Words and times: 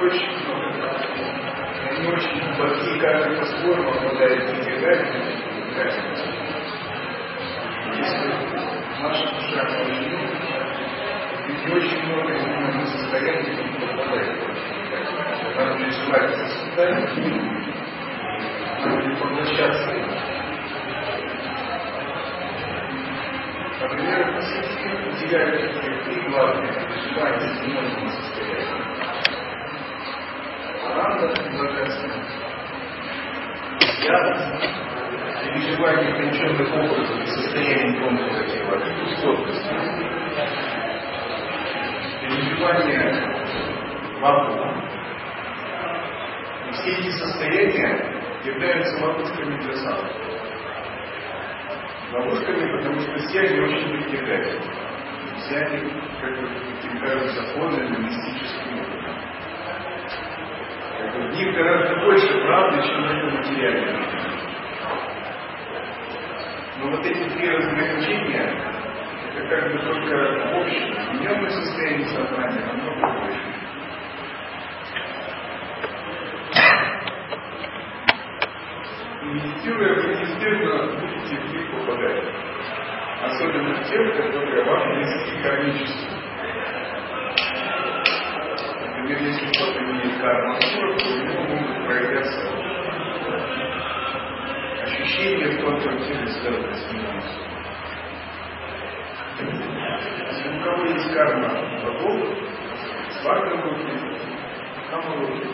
Очень 0.00 0.32
много. 0.44 0.90
Они 1.90 2.06
очень 2.08 2.40
глубокие, 2.40 3.00
каждый 3.00 3.36
по-своему 3.36 3.90
обладает 3.90 4.50
притягательностью, 4.50 5.48
Если 7.98 8.28
наша 9.02 9.26
душа 9.34 9.62
очень 9.82 10.20
ведь 11.48 11.72
очень 11.72 12.02
много 12.06 12.32
именно 12.32 12.86
состояний 12.86 13.56
не 13.56 13.86
попадает 13.86 14.38
Надо 15.56 15.78
не 15.78 15.90
желать 15.90 16.34
состояние, 16.36 17.62
надо 18.82 19.06
не 19.06 19.14
поглощаться 19.16 19.90
Например, 23.80 24.40
выделяют 25.06 26.04
три 26.04 26.20
главные 26.28 26.72
желания 27.14 27.52
измененного 27.52 28.08
состояния. 28.10 28.90
Ранда 30.94 31.28
божественная, 31.56 32.24
ясность, 34.02 34.70
переживание 35.44 36.14
конченных 36.14 36.68
образов 36.74 37.22
и 37.22 37.26
состояния 37.26 38.00
тонкого 38.00 38.44
тела, 38.44 38.74
и 38.74 39.02
устойчивость. 39.02 39.68
Переживание 42.20 43.02
вакуума. 44.20 44.84
И 46.68 46.72
все 46.72 46.90
эти 46.90 47.10
состояния 47.10 47.92
являются 48.44 49.04
ловушками 49.04 49.60
для 49.60 49.74
самых 49.76 50.10
ловушками, 52.12 52.76
потому 52.76 53.00
что 53.00 53.18
все 53.18 53.40
они 53.40 53.60
очень 53.60 53.90
притягательны. 53.90 54.90
Все 55.36 55.56
они, 55.56 55.90
как 56.20 56.40
бы, 56.40 56.48
таким 56.48 57.00
кажется, 57.00 57.42
подлинным 57.54 58.04
мистическим 58.04 58.80
опытом. 58.80 59.16
Как 60.98 61.14
в 61.14 61.34
них 61.34 61.54
гораздо 61.54 62.04
больше 62.04 62.40
правды, 62.42 62.82
чем 62.82 63.02
в 63.02 63.10
этом 63.10 63.36
материальном 63.36 64.06
Но 66.78 66.90
вот 66.90 67.06
эти 67.06 67.28
три 67.30 67.50
разграничения, 67.50 68.54
это 69.34 69.48
как 69.48 69.72
бы 69.72 69.78
только 69.78 70.56
общее, 70.56 70.90
измененное 70.90 71.50
состояние 71.50 72.08
сознания 72.08 72.66
намного 72.66 73.20
больше. 73.20 73.39
Вы 79.70 79.86
неизбежно 79.86 80.86
будете 80.96 81.36
в 81.36 81.52
них 81.52 81.70
попадать. 81.70 82.24
Особенно 83.22 83.72
в 83.74 83.88
тех, 83.88 84.16
которые 84.16 84.64
вам 84.64 84.94
близки 84.96 85.42
кармически. 85.42 86.06
Например, 88.80 89.22
если 89.22 89.46
кто-то 89.46 89.78
имеет 89.78 90.20
карму 90.20 90.58
то 90.58 91.06
у 91.06 91.22
него 91.22 91.42
могут 91.42 91.86
проявляться 91.86 92.40
ощущения 94.82 95.46
в 95.46 96.06
теле, 96.06 96.26
связанные 96.26 96.74
с 96.74 96.92
ненавистью. 96.92 97.44
Если 100.30 100.48
у 100.48 100.64
кого 100.64 100.84
есть 100.86 101.14
карма 101.14 101.48
богов, 101.84 102.28
с 103.10 103.24
варгами, 103.24 103.62
камалоки, 104.90 105.48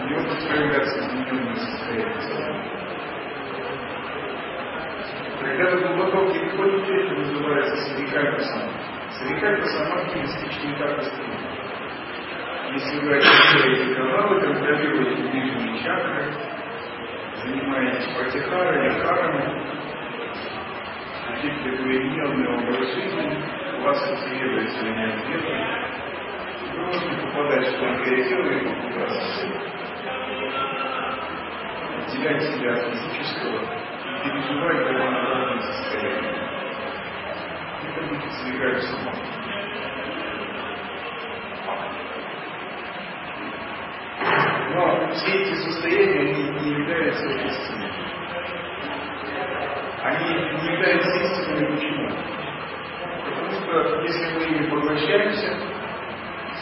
у 0.00 0.08
него 0.08 0.20
будет 0.20 0.48
проявляться 0.48 0.98
измененное 1.00 1.54
состояние 1.54 2.68
когда 5.48 5.70
вы 5.70 5.80
глубоко 5.80 6.32
переходите, 6.32 6.92
это 6.94 7.14
называется 7.98 8.08
сарикалька 8.08 8.42
сама. 8.44 8.72
Сарикалька 9.10 9.66
сама 9.66 9.94
оптимистичный 10.02 10.72
этап 10.74 11.00
Если 12.72 13.00
вы 13.00 13.16
очищаете 13.16 13.94
каналы, 13.94 14.40
контролируете 14.40 15.22
нижние 15.22 15.82
чакры, 15.82 16.34
занимаетесь 17.42 18.08
пратихарой, 18.14 19.00
харами, 19.00 19.42
какие-то 21.26 21.82
двоедневные 21.82 22.48
образ 22.48 22.94
жизни, 22.94 23.44
у 23.78 23.82
вас 23.82 24.10
активируется 24.10 24.84
линия 24.84 25.16
ветра, 25.26 25.58
вы 26.72 26.78
можете 26.86 27.26
попадать 27.26 27.66
в 27.68 27.78
тонкое 27.78 28.28
тело 28.28 28.48
и 28.48 28.64
попадаться. 28.64 29.46
Отделять 31.98 32.42
себя 32.42 32.72
от 32.72 32.80
физического 32.94 33.88
переживать 34.22 34.84
гармонограммное 34.84 35.47
состояние. 35.47 35.47
Но 44.74 45.10
все 45.12 45.42
эти 45.42 45.54
состояния 45.54 46.34
не 46.34 46.70
являются 46.70 47.28
истинными. 47.28 48.08
Они 50.02 50.34
являются 50.70 51.10
истинными 51.20 51.74
почему? 51.74 52.08
Потому 53.24 53.50
что 53.52 54.02
если 54.02 54.34
мы 54.34 54.44
ими 54.44 54.70
поглощаемся, 54.70 55.78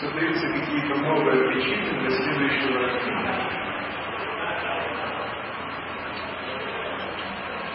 создаются 0.01 0.47
какие-то 0.49 0.95
новые 1.01 1.49
причины 1.49 2.01
для 2.01 2.11
следующего 2.11 2.79
рождения. 2.81 3.57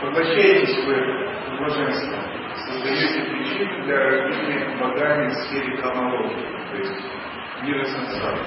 Поглощаетесь 0.02 0.86
вы 0.86 0.96
в 0.96 1.58
блаженство, 1.58 2.31
создаете 2.72 3.24
причины 3.30 3.84
для 3.84 3.98
рождения 3.98 4.78
богами 4.80 5.28
в 5.28 5.34
сфере 5.34 5.78
калмологии, 5.78 6.48
то 6.70 6.78
есть 6.78 7.04
мира 7.64 7.86
сансары. 7.86 8.40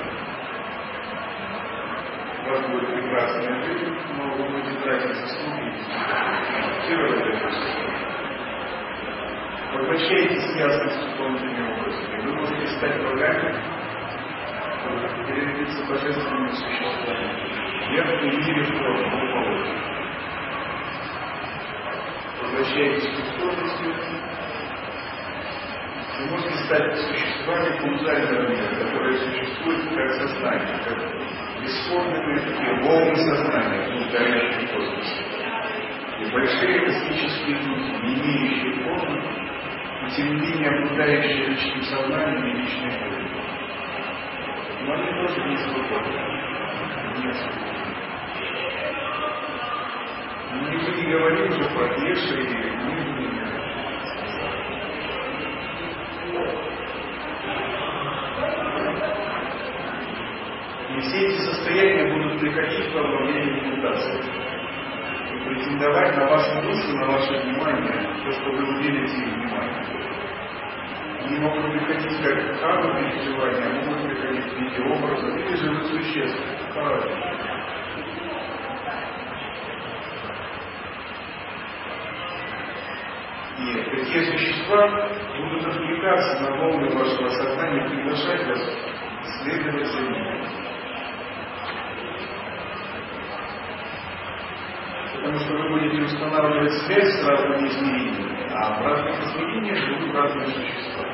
У 2.41 2.49
вас 2.49 2.61
будет 2.69 2.95
прекрасная 2.95 3.63
жизнь, 3.65 3.95
но 4.17 4.35
вы 4.35 4.45
будете 4.51 4.81
тратить 4.83 5.17
заслуги 5.17 5.73
и 6.89 6.95
Поглощаетесь 9.73 10.57
ясностью 10.57 11.17
тонкими 11.17 11.63
образами. 11.73 12.21
Вы 12.23 12.35
можете 12.35 12.67
стать 12.69 13.03
богами, 13.03 13.51
перелиться 15.27 15.85
божественными 15.87 16.51
существами. 16.51 17.29
Мире 17.91 18.63
в 18.63 18.69
прошлом, 18.79 19.25
возвращаетесь 22.43 23.05
к 23.05 23.34
исходности, 23.55 24.35
вы 26.19 26.31
можете 26.31 26.55
стать 26.65 26.97
существами 26.97 27.79
каузального 27.79 28.49
мира, 28.49 28.69
которые 28.85 29.19
существуют 29.19 29.95
как 29.95 30.13
сознание, 30.13 30.79
как 30.85 30.99
бесформенные 31.61 32.41
такие 32.41 32.81
волны 32.83 33.17
сознания, 33.17 33.99
повторяющие 33.99 34.69
космос. 34.69 35.09
И 36.21 36.33
большие 36.33 36.81
космические 36.87 37.57
духи, 37.59 37.93
не 38.05 38.15
имеющие 38.15 38.85
формы, 38.85 39.19
и 40.07 40.11
тем 40.11 40.37
не 40.37 40.41
менее 40.41 40.71
обладающие 40.71 41.47
личным 41.49 41.83
сознанием 41.83 42.47
и 42.47 42.61
личной 42.61 42.91
волей. 42.91 43.31
Но 44.83 44.93
они 44.95 45.27
тоже 45.27 45.49
не 45.49 45.57
свободны. 45.57 46.21
Не 47.17 47.33
свободны. 47.33 47.75
Никто 50.71 50.93
не 50.93 51.13
говорит 51.13 51.51
уже 51.51 51.69
про 51.71 51.89
Кеша 51.95 52.35
и 52.37 52.47
нижние 52.47 53.25
И 60.91 60.94
все 61.05 61.27
эти 61.27 61.41
состояния 61.41 62.13
будут 62.13 62.41
приходить 62.41 62.93
во 62.93 63.03
время 63.03 63.45
медитации. 63.45 64.21
И 65.33 65.45
претендовать 65.45 66.17
на 66.17 66.27
вашу 66.27 66.63
душу, 66.63 66.97
на 66.97 67.07
ваше 67.07 67.33
внимание, 67.43 68.25
то, 68.25 68.33
что 68.33 68.51
вы 68.51 68.79
уделите 68.79 69.17
им 69.17 69.35
внимание. 69.35 69.85
Они 71.25 71.39
могут 71.39 71.73
приходить 71.73 72.23
как 72.23 72.61
кармы 72.61 73.01
переживания, 73.01 73.67
а 73.67 73.85
могут 73.85 74.03
приходить 74.09 74.45
в 74.45 74.57
виде 74.59 74.83
образа 74.83 75.27
или 75.29 75.57
живых 75.57 75.85
существ. 75.87 76.41
И 83.57 83.97
такие 83.97 84.25
существа 84.25 85.09
будут 85.39 85.67
отвлекаться 85.67 86.43
на 86.43 86.57
волны 86.57 86.89
вашего 86.91 87.29
сознания, 87.29 87.89
приглашать 87.89 88.47
вас 88.47 88.61
следовать 89.43 89.87
за 89.87 90.01
ними. 90.01 90.74
Потому 95.15 95.39
что 95.39 95.53
вы 95.55 95.69
будете 95.71 96.03
устанавливать 96.03 96.73
связь 96.85 97.09
с 97.09 97.27
разными 97.27 97.69
измерениями, 97.69 98.49
а 98.53 98.79
в 98.79 98.83
разных 98.85 99.21
измерениях 99.25 99.79
живут 99.79 100.15
разные 100.15 100.47
существа. 100.47 101.05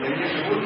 И 0.00 0.04
они 0.04 0.24
живут 0.24 0.64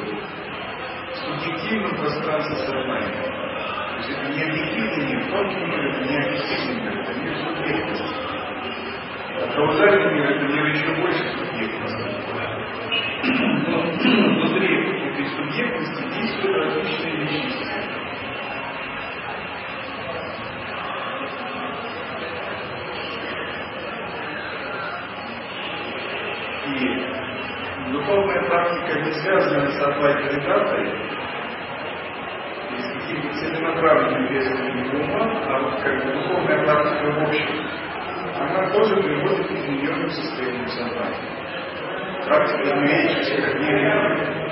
в 1.13 1.17
субъективном 1.17 1.97
пространстве 1.97 2.57
сознания. 2.57 3.23
То 3.23 3.97
есть 3.97 4.11
это 4.11 4.33
не 4.33 4.43
объективный 4.43 5.07
мир, 5.07 5.31
тонкий 5.31 5.65
мир, 5.65 5.87
это 5.87 6.01
не 6.05 6.17
объективный 6.17 6.81
мир, 6.83 7.01
это 7.01 7.15
мир 7.21 7.37
субъектности. 7.37 8.29
Каузальный 9.55 10.15
мир– 10.15 10.31
это 10.33 10.45
мир 10.47 10.67
еще 10.67 10.95
больше 11.01 11.25
субъектности. 11.37 12.19
Но 13.69 13.81
внутри 13.81 14.71
этой 15.09 15.27
субъектности 15.27 16.03
действуют 16.15 16.57
различные 16.57 17.17
И 26.69 27.93
духовная 27.93 28.43
практика 28.43 29.01
не 29.01 29.13
связана 29.13 29.71
с 29.71 29.79
датой, 29.79 30.13
и 32.71 32.81
с 32.81 32.93
какими-то 32.93 33.33
целенаправленными 33.39 34.29
действиями 34.29 35.03
ума, 35.03 35.25
а 35.47 35.61
вот 35.63 35.81
как 35.83 36.05
бы 36.05 36.13
духовная 36.13 36.65
практика 36.65 37.11
в 37.11 37.23
общем, 37.23 37.49
она 38.39 38.71
тоже 38.71 38.97
приводит 38.97 39.47
к 39.47 39.51
измененным 39.51 40.11
состояниям 40.11 40.69
сознания. 40.69 41.17
Практика 42.27 42.77
не 42.77 43.21
психотерапии, 43.23 44.49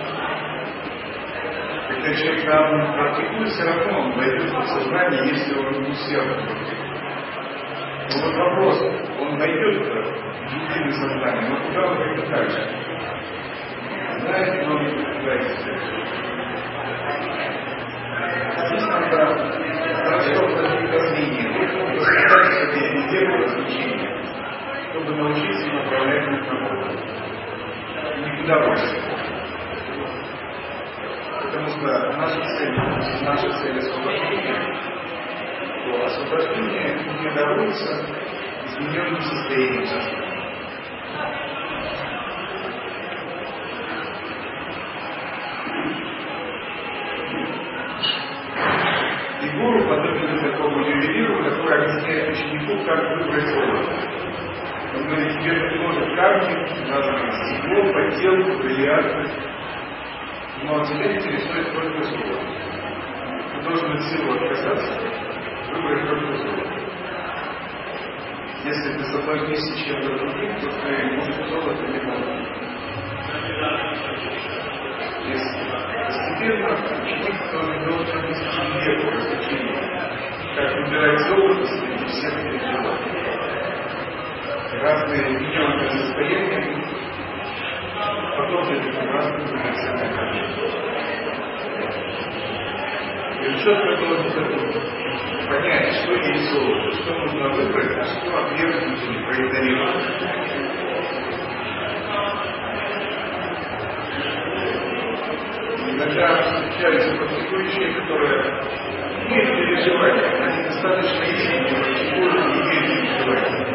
когда 1.89 2.15
человек 2.15 2.45
правильно 2.47 2.93
практикует, 2.95 3.49
все 3.49 3.65
равно 3.65 4.01
он 4.01 4.13
войдет 4.13 4.51
в 4.51 4.67
сознание, 4.67 5.29
если 5.29 5.59
он 5.59 5.87
усердно 5.87 6.35
практикует. 6.47 6.87
Но 8.09 8.17
вот 8.25 8.35
вопрос, 8.37 8.83
он 9.21 9.39
войдет 9.39 10.26
в 10.47 10.51
глубины 10.51 10.93
сознания, 10.93 11.49
но 11.49 11.57
куда 11.67 11.81
он 11.89 11.97
пойдет 11.99 12.29
дальше? 12.31 12.61
Знает, 14.21 14.67
но 14.67 14.79
не 14.79 14.89
пытается. 14.91 15.69
Здесь 18.67 18.87
надо 18.87 19.07
хорошо 20.05 20.33
какие-то 20.57 20.99
мнения, 21.11 21.47
воспитать 21.95 22.49
себе 22.55 22.81
везде 22.93 23.19
развлечения, 23.29 24.11
чтобы 24.91 25.15
научиться 25.17 25.67
направлять 25.73 26.27
на 26.27 26.37
работу. 26.61 26.99
Никуда 28.25 28.67
больше. 28.67 28.97
Потому 31.43 31.69
что 31.69 31.87
наша 32.17 32.41
цель, 32.59 32.77
наша 33.25 33.49
цель 33.59 33.79
освобождения, 33.79 34.59
то 35.85 36.05
освобождение 36.07 36.89
не 37.23 37.31
даруется 37.35 37.93
измененным 38.67 39.21
состоянием 39.21 39.87
сознания. 39.87 40.27
И 49.43 49.49
гуру 49.51 49.89
подобен 49.89 50.41
такому 50.41 50.81
ювелиру, 50.81 51.45
который 51.45 51.85
объясняет 51.85 52.26
ученику, 52.37 52.85
как 52.85 53.01
выбрать 53.17 53.47
золото. 53.47 53.93
Он 54.95 55.03
говорит, 55.09 55.41
тебе 55.41 55.55
предложат 55.55 56.17
камни, 56.17 56.55
разные 56.91 57.33
стекло, 57.33 57.79
подделку, 57.93 58.63
бриллианты, 58.63 59.25
но 60.63 60.85
тебя 60.85 61.17
интересует 61.17 61.73
только 61.73 62.03
зло. 62.03 62.39
Ты 63.53 63.63
должен 63.63 63.93
от 63.93 64.01
всего 64.01 64.33
отказаться, 64.33 64.93
выбрать 65.73 66.09
только 66.09 66.37
зло. 66.37 66.53
Если 68.65 68.93
ты 68.95 69.05
соблазнишься 69.05 69.87
чем-то 69.87 70.19
другим, 70.19 70.53
то 70.61 70.69
ты 70.81 71.05
может 71.15 71.49
золото 71.49 71.83
не. 71.87 72.01
Если 75.29 75.61
постепенно 76.07 76.69
ученик 77.03 77.37
должен 77.87 78.21
вести 78.27 78.63
веку 78.85 79.07
развлечения, 79.11 79.87
как 80.57 80.69
выбирать 80.75 81.21
золото 81.29 81.96
всех 82.09 82.35
переживаний. 82.35 83.13
Разные 84.81 85.23
минимальные 85.31 85.91
состояния 85.91 86.87
подобные 88.37 88.81
таким 88.81 89.11
разным 89.11 89.47
драгоценным 89.47 90.11
И 93.43 93.59
четко 93.63 93.97
должен 93.97 94.87
понять, 95.49 95.95
что 95.95 96.13
есть 96.13 96.53
золото, 96.53 96.91
что 96.93 97.15
нужно 97.15 97.49
выбрать, 97.51 97.99
а 97.99 98.05
что 98.05 98.45
отвергнуть 98.45 99.03
или 99.03 99.25
проигнорировать. 99.25 100.05
Иногда 105.89 106.43
встречаются 106.43 107.17
практикующие, 107.17 107.95
которые 107.95 108.41
имеют 109.27 109.51
переживания, 109.57 110.45
они 110.45 110.63
достаточно 110.65 111.25
искренне 111.25 111.71
практикуют, 111.81 112.47
не 112.47 112.61
имеют 112.61 112.87
переживания. 112.91 113.67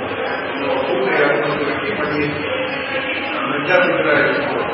Но 0.59 0.67
внутри 0.85 1.15
одно 1.23 1.55
другим 1.55 2.01
они 2.01 2.51
иногда 3.71 3.85
выбирают 3.85 4.37
спорт. 4.37 4.67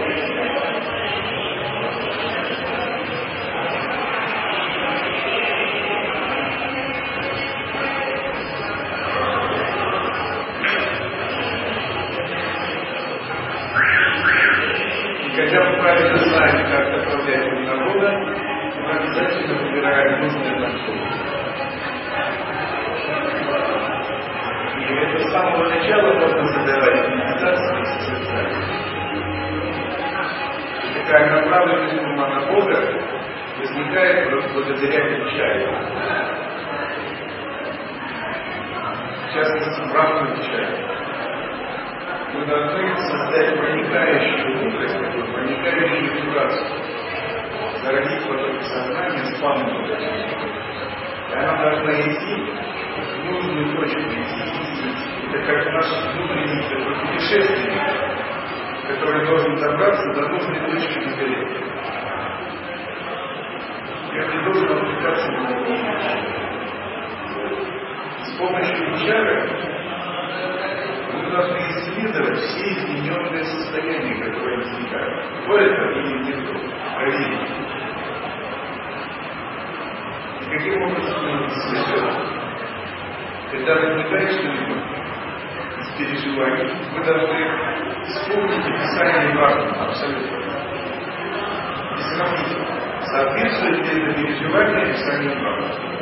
И 15.23 15.29
когда 15.35 15.59
мы 15.63 15.77
правильно 15.77 16.17
знаем, 16.17 16.71
как 16.71 16.85
направлять 16.97 17.47
народа, 17.65 18.09
мы 18.81 18.89
обязательно 18.91 19.53
выбираем 19.61 20.21
нужное 20.21 20.59
нам 20.59 20.73
И 24.77 24.81
это 24.93 25.17
с 25.19 25.31
самого 25.31 25.63
начала 25.69 26.13
можно 26.13 26.43
задавать 26.45 26.96
такая 31.57 31.77
направленность 31.87 32.03
ума 32.03 32.27
на 32.27 32.45
Бога 32.51 32.77
возникает 33.57 34.29
благодаря 34.53 35.25
печали. 35.25 35.65
В 39.27 39.33
частности, 39.33 39.91
правду 39.91 40.35
печали. 40.35 40.87
Мы 42.33 42.45
должны 42.45 42.97
создать 42.97 43.59
проникающую 43.59 44.57
мудрость, 44.57 44.97
проникающую 45.33 46.25
вибрацию, 46.25 46.67
зародить 47.83 48.27
поток 48.27 48.61
сознания 48.63 49.25
с 49.25 49.41
мудростью. 49.41 50.11
И 51.29 51.33
она 51.33 51.57
должна 51.57 51.93
идти 52.01 52.35
в 52.97 53.25
нужную 53.25 53.75
точку, 53.75 53.99
идти, 53.99 54.43
Это 55.29 55.45
как 55.45 55.73
наш 55.73 55.85
внутренний 56.13 56.61
который 56.69 57.66
должен 59.27 59.55
добраться 59.55 60.13
до 60.13 60.29
нужной 60.29 60.59
точки 60.71 60.99
на 60.99 61.15
горе. 61.17 61.47
Я 64.13 64.25
не 64.25 64.43
должен 64.45 64.71
отвлекаться 64.71 65.31
на. 65.31 65.47
С 68.23 68.37
помощью 68.37 68.97
чары 69.05 69.37
мы 71.13 71.31
должны 71.31 71.57
исследовать 71.57 72.39
все 72.39 72.73
измененные 72.73 73.43
состояния, 73.43 74.15
которые 74.23 74.57
возникают. 74.57 75.25
В 75.45 75.51
это 75.51 75.81
или 75.99 76.17
не 76.23 76.31
то. 76.31 76.53
Проверить. 76.95 77.49
И 80.41 80.45
каким 80.49 80.81
образом 80.83 81.17
мы 81.25 81.45
это? 81.45 82.37
Когда 83.51 83.75
возникает 83.75 84.31
что-нибудь, 84.31 84.96
переживаний. 85.97 86.71
Вы 86.93 87.03
должны 87.03 88.05
вспомнить 88.05 88.65
описание 88.65 89.35
важного 89.35 89.87
абсолютно. 89.87 90.37
И 91.95 92.01
сравнить, 92.01 92.57
соответствует 93.01 93.85
ли 93.85 94.03
это 94.03 94.13
переживание 94.21 94.83
описанию 94.83 95.43
важного. 95.43 95.97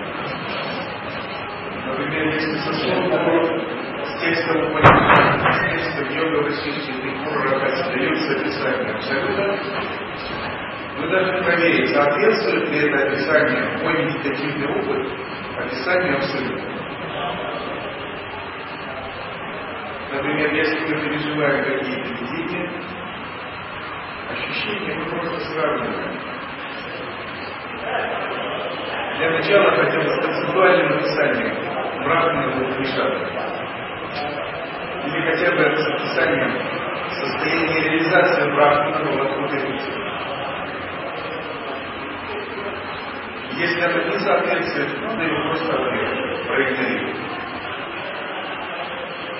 Например, 1.87 2.25
если 2.33 2.57
со 2.57 2.73
словом 2.73 3.75
с 4.03 4.21
текстом 4.21 4.57
Упанишада, 4.67 5.51
с 5.51 5.71
текстом 5.71 6.09
йога 6.15 6.43
Васиши, 6.43 6.93
Трикура 7.01 7.59
дается 7.59 8.39
описание 8.39 8.93
абсолютно, 8.95 9.57
вы 10.97 11.09
должны 11.09 11.43
проверить, 11.43 11.89
соответствует 11.89 12.69
ли 12.69 12.87
это 12.87 13.07
описание, 13.07 13.77
мой 13.83 14.05
медитативный 14.05 14.67
опыт, 14.67 15.11
описанию 15.57 16.17
абсолютно. 16.17 16.74
Например, 20.15 20.53
если 20.53 20.95
мы 20.95 21.01
переживаем 21.01 21.65
какие-то 21.65 22.09
видения, 22.23 22.71
ощущения 24.31 24.95
мы 24.95 25.05
просто 25.09 25.39
сравниваем. 25.41 26.19
Для 29.17 29.29
начала 29.31 29.71
хотел 29.71 30.01
с 30.03 30.21
концептуальным 30.21 30.97
описанием 30.97 31.55
Брахмана 32.01 32.65
Упнишада. 32.65 33.19
Или 35.05 35.19
хотя 35.31 35.51
бы 35.51 35.75
с 35.75 35.85
описанием 35.85 36.51
состояния 37.09 37.81
реализации 37.81 38.51
Брахмана 38.51 39.11
в 39.11 39.21
Адхута 39.21 39.57
Если 43.57 43.81
оно 43.81 44.01
не 44.01 44.19
соответствует, 44.19 45.01
надо 45.01 45.23
его 45.23 45.49
просто 45.49 45.73
проигнорировать. 46.47 47.24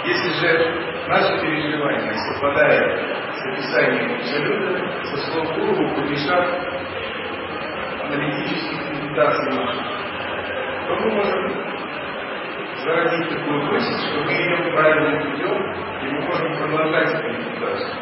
Если 0.06 0.34
же 0.34 1.08
наше 1.08 1.42
переживание 1.42 2.14
совпадает 2.14 3.36
с 3.36 3.44
описанием 3.44 4.16
Абсолюта, 4.18 5.04
со 5.04 5.18
слов 5.32 5.48
Гуру, 5.56 5.96
Путишат, 5.96 6.46
аналитических 8.04 8.92
медитаций 8.92 9.52
то 10.88 10.96
мы 10.96 11.10
можем 11.12 11.44
зародить 12.84 13.30
такую 13.30 13.64
мысль, 13.64 13.98
что 14.08 14.24
мы 14.26 14.32
идем 14.32 14.76
правильным 14.76 15.32
путем, 15.32 15.74
и 16.04 16.08
мы 16.12 16.22
можем 16.22 16.56
продолжать 16.56 17.16
эту 17.16 17.28
медитацию. 17.28 17.94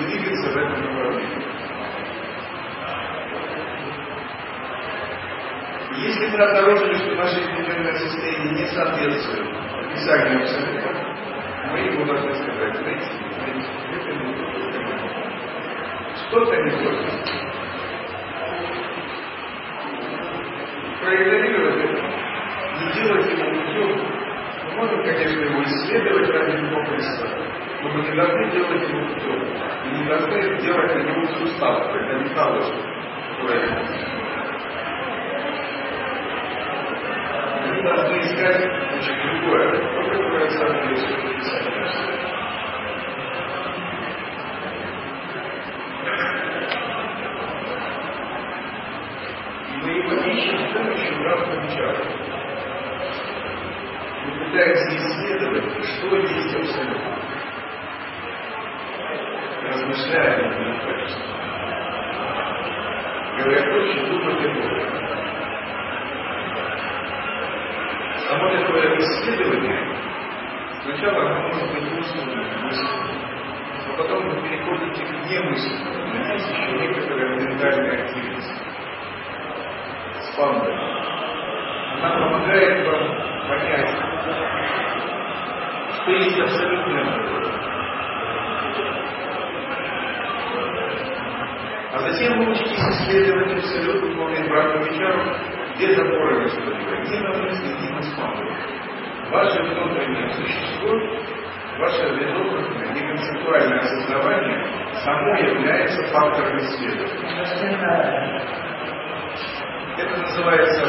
двигаться 0.00 0.50
в 0.50 0.56
этом 0.56 0.80
направлении. 0.82 1.52
Если 5.94 6.26
мы 6.26 6.42
обнаружили, 6.42 6.94
что 6.94 7.14
наше 7.14 7.38
интеллектуальное 7.38 7.94
состояние 7.94 8.50
не 8.50 8.66
соответствует 8.66 9.72
описанию 9.92 10.40
абсолютно, 10.40 10.90
мы 11.70 11.78
ему 11.78 12.04
должны 12.06 12.34
сказать, 12.34 12.76
знаете, 12.76 13.10
это 13.92 14.12
не 14.12 14.34
то, 14.34 14.44
что-то 16.16 16.56
не 16.56 16.70
то. 16.70 16.90
Проигнорировать 21.02 21.84
это, 21.84 22.02
не 22.78 22.92
делать 22.94 23.26
ему 23.30 23.46
путем. 23.60 23.90
Мы 24.64 24.76
можем, 24.76 25.02
конечно, 25.04 25.40
его 25.40 25.62
исследовать 25.64 26.30
ради 26.30 26.56
любопытства, 26.56 27.28
но 27.82 27.88
мы 27.90 28.02
не 28.02 28.16
должны 28.16 28.50
делать 28.50 28.88
его 28.88 29.00
путем. 29.08 29.40
И 29.84 29.98
не 29.98 30.04
должны 30.08 30.62
делать 30.62 30.94
на 30.94 31.02
него 31.02 31.26
всю 31.26 31.46
ставку. 31.48 31.96
Это 31.96 32.34
того, 32.34 32.60
которая 33.36 33.66
мы 37.66 37.82
должны 37.82 38.20
искать 38.20 38.91
значит, 39.02 39.16
другое, 39.40 39.70
то, 39.70 40.10
которое 40.10 40.50
соответствует 40.50 41.36
Писанию. 41.36 41.72
И 49.68 49.76
мы 49.82 49.90
его 49.90 50.12
ищем 50.12 50.58
с 50.58 50.72
помощью 50.72 51.22
разных 51.24 51.74
чар. 51.74 51.96
Мы 54.24 54.44
пытаемся 54.44 54.96
исследовать, 54.96 55.84
что 55.84 56.16
есть 56.16 56.54
абсолютно. 56.54 57.12
Размышляя 59.64 60.34
об 60.34 60.52
этом 60.52 60.80
качестве. 60.80 61.24
Говоря 63.38 63.62
проще, 63.62 64.00
думать 64.06 64.44
о 64.44 64.48
Боге. 64.54 65.02
Само 68.32 68.48
такое 68.48 68.96
исследование, 68.96 69.94
сначала 70.82 71.20
оно 71.20 71.48
может 71.48 71.70
быть 71.70 71.92
мысленным, 71.92 72.64
мысленным, 72.64 73.18
но 73.86 73.96
потом 73.98 74.30
вы 74.30 74.48
переходите 74.48 75.04
к 75.04 75.10
немысленному, 75.28 76.06
но 76.06 76.32
есть 76.32 76.48
еще 76.48 76.72
некоторая 76.78 77.38
ментальная 77.38 78.04
активность. 78.04 78.54
Спанда. 80.32 80.72
Она 82.00 82.10
помогает 82.10 82.86
вам 82.86 83.02
понять, 83.48 83.98
что 85.94 86.10
есть 86.12 86.40
абсолютное 86.40 87.32
А 91.92 91.98
затем 91.98 92.38
вы 92.38 92.50
учитесь 92.50 92.78
исследовать 92.78 93.52
абсолютно 93.52 94.16
полный 94.16 94.48
брак 94.48 94.74
вечером 94.78 95.62
без 95.78 95.98
опоры 95.98 96.40
на 96.40 96.48
что-либо, 96.48 96.96
ни 96.96 97.18
на 97.18 97.42
мысли, 97.42 97.68
ни 97.68 97.88
на 97.92 98.02
спамы. 98.02 98.44
Ваше 99.30 99.62
внутреннее 99.62 100.30
существо, 100.30 100.90
ваше 101.78 102.02
безопытное, 102.16 102.94
неконцептуальное 102.94 103.78
осознавание 103.78 104.66
само 105.04 105.34
является 105.36 106.02
фактором 106.12 106.58
исследования. 106.58 108.42
Это 109.98 110.16
называется 110.18 110.84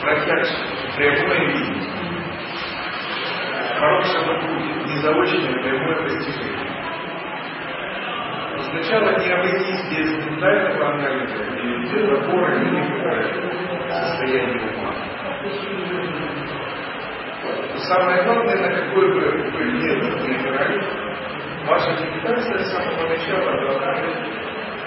протяжка, 0.00 0.56
прямое 0.96 1.46
видение. 1.48 1.90
Хорошего 3.78 4.40
пути, 4.40 4.92
незаочное 4.92 5.62
прямое 5.62 6.02
достижение. 6.04 6.64
Сначала 8.74 9.16
не 9.20 9.30
обойтись 9.30 9.88
без 9.88 10.26
ментального 10.26 10.94
анализа 10.94 11.44
и 11.62 11.78
без 11.78 12.10
опоры 12.10 12.58
на 12.58 12.70
некоторое 12.70 13.24
состояние 13.88 14.60
ума. 14.74 14.92
Самое 17.76 18.24
главное, 18.24 18.56
на 18.56 18.68
какой 18.74 19.12
бы 19.12 19.50
вы 19.52 19.64
метод 19.74 20.22
не 20.22 20.34
играли, 20.34 20.82
ваша 21.68 21.92
медитация 21.92 22.58
с 22.58 22.72
самого 22.72 23.08
начала 23.08 23.60
должна 23.60 23.92
быть 24.00 24.16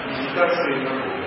медитацией 0.06 0.84
на 0.84 0.90
Бога. 0.90 1.18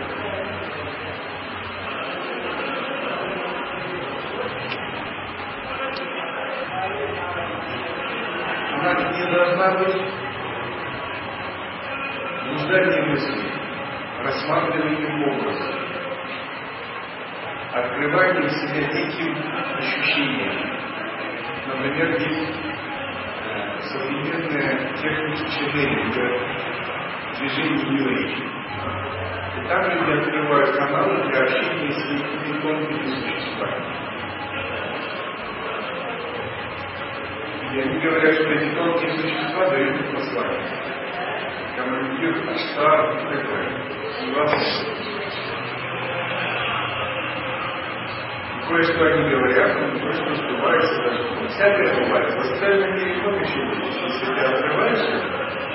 Она 8.77 8.93
не 9.17 9.31
должна 9.31 9.67
быть 9.79 10.21
блуждание 12.51 13.01
мысли, 13.03 13.49
рассматривание 14.23 15.07
образа, 15.25 15.73
открывание 18.01 18.47
в 18.47 18.51
себе 18.51 18.81
неким 18.87 19.37
ощущением. 19.77 20.55
Например, 21.67 22.09
есть 22.19 22.59
э, 23.45 23.79
современная 23.81 24.93
техника 24.97 25.51
ченнелинга, 25.51 26.27
движение 27.37 27.85
New 27.85 28.05
И 28.17 29.67
там 29.67 29.81
люди 29.91 30.11
открывают 30.19 30.75
каналы 30.75 31.29
для 31.29 31.43
общения 31.43 31.91
с 31.91 32.05
некими 32.09 32.61
тонкими 32.61 33.05
существами. 33.05 33.85
И 37.71 37.79
они 37.81 37.99
говорят, 37.99 38.33
что 38.33 38.49
эти 38.49 38.75
тонкие 38.75 39.11
существа 39.13 39.69
дают 39.69 40.11
послание 40.11 40.91
командир, 41.75 42.33
штаб 42.57 43.13
и 43.13 43.35
так 43.35 43.47
далее. 43.47 44.90
Кое-что 48.71 49.03
они 49.03 49.29
говорят, 49.29 49.73
кое-что 49.99 50.33
сбывается 50.33 51.03
даже. 51.03 51.23
Ну, 51.35 51.47
всякое 51.49 52.05
бывает. 52.05 52.33
В 52.33 52.39
остальном 52.39 52.95
мире 52.95 53.15
много 53.17 53.45
чего 53.45 53.73
есть. 53.73 54.01
Если 54.01 54.25
ты 54.27 54.39
открываешься, 54.39 55.11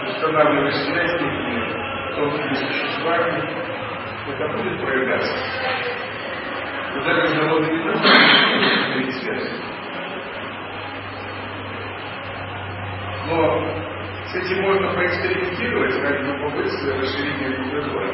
устанавливаешь 0.09 0.75
связь 0.77 1.11
с 1.11 1.15
этими 1.17 2.17
тонкими 2.17 2.55
существами, 2.55 3.43
это 4.31 4.49
будет 4.49 4.81
проявляться. 4.81 5.37
Но 6.95 7.05
даже 7.05 7.27
заводы 7.35 7.71
не 7.71 7.85
нужно 7.85 9.13
связь. 9.13 9.51
Но 13.27 13.61
с 14.25 14.35
этим 14.37 14.63
можно 14.63 14.95
поэкспериментировать 14.95 16.01
ради 16.01 16.23
любопытства 16.29 16.89
и 16.89 17.01
расширения 17.03 17.57
кругозора. 17.57 18.09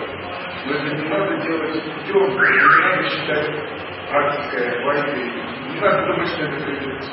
Но 0.67 0.73
это 0.75 0.97
не 0.97 1.09
надо 1.09 1.37
делать 1.37 1.85
путем, 1.85 2.31
не 2.33 2.83
надо 2.83 3.09
считать 3.09 3.92
практикой, 4.13 4.85
байкой. 4.85 5.33
Не 5.73 5.81
надо 5.81 6.07
думать, 6.07 6.29
что 6.29 6.45
это 6.45 6.65
придет 6.65 7.01
к 7.01 7.05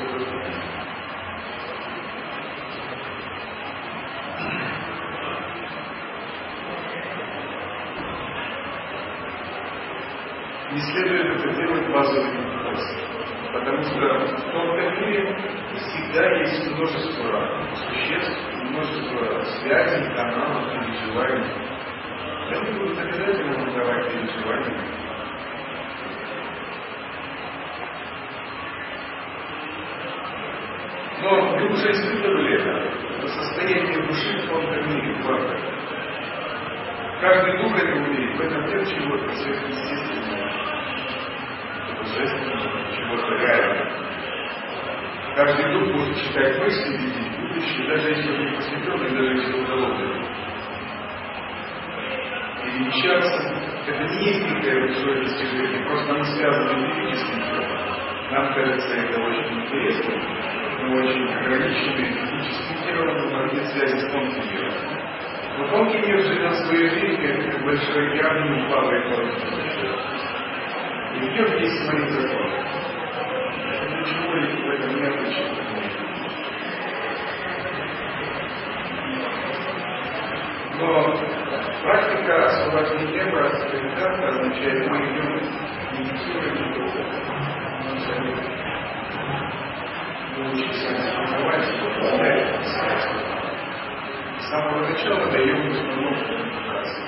Не 10.72 10.80
следует 10.82 11.36
это 11.36 11.54
делать 11.54 11.90
базовыми 11.90 12.50
способами. 12.60 13.10
Потому 13.52 13.82
что 13.82 14.36
в 14.36 14.52
тонком 14.52 15.00
мире 15.00 15.36
всегда 15.74 16.30
есть 16.36 16.70
множество 16.70 17.74
существ, 17.74 18.38
множество 18.62 19.42
связей, 19.62 20.14
каналов, 20.14 20.70
переживаний. 20.70 21.50
Не 22.50 22.72
буду 22.72 23.00
обязательно 23.00 23.64
выдавать 23.64 24.12
переживания. 24.12 25.00
Но 31.22 31.54
вы 31.54 31.68
уже 31.68 31.92
испытывали 31.92 32.54
это, 32.54 32.70
это 33.18 33.28
в 34.50 34.52
тонком 34.52 34.88
мире, 34.88 35.16
правда. 35.24 35.56
Каждый 37.20 37.54
это 37.54 37.96
умеет, 37.98 38.36
в 38.36 38.40
этом 38.40 38.66
нет 38.66 38.88
чего-то 38.88 39.28
сверхъестественного, 39.36 40.48
божественного, 41.98 42.96
чего-то 42.96 43.34
реального. 43.36 43.86
Каждый 45.36 45.72
дух 45.72 45.94
может 45.94 46.16
читать 46.16 46.58
мысли, 46.58 46.96
видеть 46.96 47.38
будущее, 47.38 47.88
даже 47.88 48.08
если 48.08 48.30
он 48.32 48.40
не 48.40 48.56
посвященный, 48.56 49.10
даже 49.10 49.32
если 49.34 49.52
он 49.52 49.64
голодный. 49.66 50.26
Перемещаться– 52.64 53.40
это 53.86 54.04
не 54.04 54.24
есть 54.24 54.42
некое 54.52 54.80
большое 54.80 55.22
достижение, 55.22 55.86
просто 55.86 56.14
мы 56.14 56.24
связаны 56.24 56.94
физическим 56.94 57.42
телом. 57.42 57.80
Нам 58.30 58.54
кажется 58.54 58.94
это 58.94 59.20
очень 59.20 59.62
интересно, 59.62 60.14
мы 60.16 60.39
очень 60.88 61.32
ограничены 61.32 62.04
физическим 62.04 62.76
телом, 62.84 63.30
но 63.32 63.46
нет 63.52 63.66
связи 63.68 63.98
с 63.98 64.12
тонким 64.12 64.44
миром. 64.50 64.74
Но 65.58 65.68
тонкий 65.68 65.98
мир 65.98 66.20
живет 66.22 66.54
свою 66.56 66.88
жизнь, 66.90 67.50
как 67.50 67.64
большой 67.64 68.12
океан, 68.12 68.52
не 68.52 68.66
плавает 68.66 69.04
И 71.14 71.18
в 71.18 71.32
нем 71.32 71.58
есть 71.58 71.84
свои 71.84 72.08
законы. 72.08 72.58
Ничего 74.00 74.30
в 74.32 74.70
этом 74.70 74.90
необычного. 74.96 75.70
Но 80.78 80.88
практика 81.82 82.46
освобождения 82.46 83.24
братства 83.30 83.76
медитации 83.76 84.28
означает, 84.28 84.88
мы 84.88 84.96
идем 84.96 85.30
медитируем 85.92 86.72
Бога. 86.74 88.69
С 90.40 90.42
самого 94.48 94.88
начала 94.88 95.30
даем 95.30 95.68
установку 95.68 96.32
медитации. 96.32 97.04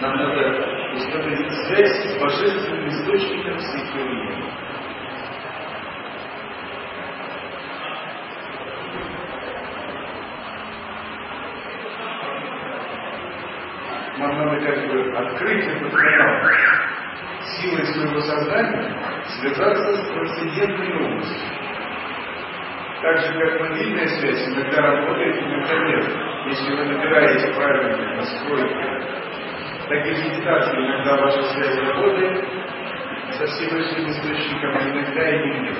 Нам 0.00 0.16
надо 0.16 0.42
установить 0.96 1.52
связь 1.52 1.96
с 2.04 2.20
божественным 2.20 2.88
источником 2.88 3.58
явлений. 3.94 4.52
нам 14.18 14.36
надо 14.36 14.56
как 14.66 14.86
бы 14.88 15.16
открыть 15.16 15.64
этот 15.64 15.92
канал 15.92 16.81
силой 17.62 17.86
своего 17.86 18.20
сознания, 18.20 19.22
связаться 19.38 19.92
с 19.94 20.08
трансцендентной 20.08 20.92
областью. 20.94 21.62
Так 23.02 23.18
же, 23.18 23.32
как 23.38 23.60
мобильная 23.60 24.08
связь 24.08 24.48
иногда 24.48 24.82
работает, 24.82 25.42
иногда 25.42 25.78
нет. 25.86 26.04
Если 26.46 26.74
вы 26.74 26.84
набираете 26.84 27.52
правильные 27.54 28.16
настройки, 28.16 29.12
так 29.88 30.06
и 30.06 30.10
медитация 30.10 30.78
иногда 30.78 31.16
ваша 31.16 31.42
связь 31.42 31.78
работает 31.78 32.44
со 33.32 33.46
Всевышним 33.46 34.08
Источником, 34.10 34.76
а 34.76 34.82
иногда 34.82 35.30
и 35.30 35.60
нет. 35.60 35.76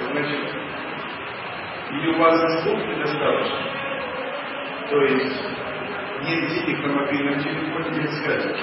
Значит, 0.00 0.40
или 1.90 2.08
у 2.14 2.18
вас 2.18 2.62
звук 2.62 2.78
недостаточно, 2.78 3.58
то 4.90 5.00
есть 5.02 5.42
нет 6.22 6.48
денег 6.48 6.86
на 6.86 6.92
мобильном 6.92 7.40
телефоне, 7.40 8.00
нет 8.00 8.10
связи. 8.10 8.54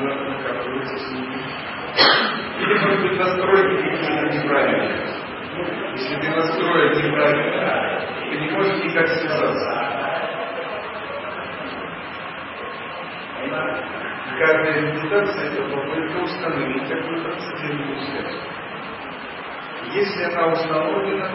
Надо 0.00 0.24
накапливаться 0.24 0.98
слуги. 0.98 1.38
Или, 2.60 2.78
может 2.78 3.02
быть, 3.02 3.18
настройки 3.18 3.82
какие-то 3.82 4.26
неправильные. 4.36 5.22
Если 5.94 6.16
ты 6.16 6.30
настроен 6.30 6.92
неправильно, 7.06 8.00
ты 8.30 8.38
не 8.38 8.50
можешь 8.50 8.84
никак 8.84 9.08
связаться. 9.08 9.92
Каждая 14.38 14.80
медитация– 14.80 15.52
это 15.52 15.62
попытка 15.64 16.16
установить 16.22 16.88
какую-то 16.88 17.24
трансцендентную 17.24 17.98
связь. 18.00 18.34
Если 19.92 20.24
она 20.24 20.52
установлена, 20.52 21.28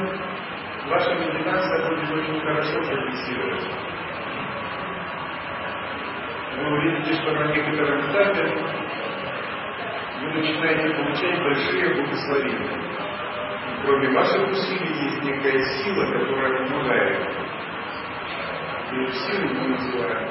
ваша 0.89 1.13
медитация 1.13 1.89
будет 1.89 2.11
очень 2.11 2.39
хорошо 2.41 2.83
зафиксироваться. 2.83 3.96
Вы 6.57 6.65
увидите, 6.75 7.13
что 7.13 7.31
на 7.33 7.51
некотором 7.53 8.01
этапе 8.09 8.43
вы 10.21 10.27
начинаете 10.33 10.95
получать 10.95 11.43
большие 11.43 11.93
благословения. 11.93 12.77
Кроме 13.85 14.09
ваших 14.09 14.49
усилий 14.49 15.03
есть 15.03 15.23
некая 15.23 15.63
сила, 15.77 16.05
которая 16.11 16.67
помогает. 16.67 17.27
И 18.91 19.03
эту 19.03 19.13
силу 19.13 19.53
мы 19.53 19.67
называем 19.67 20.29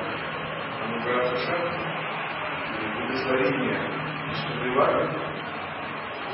Ануграфа 0.85 1.37
Шакти, 1.37 1.81
благословение 2.99 3.81
Вишнудевага, 4.29 5.03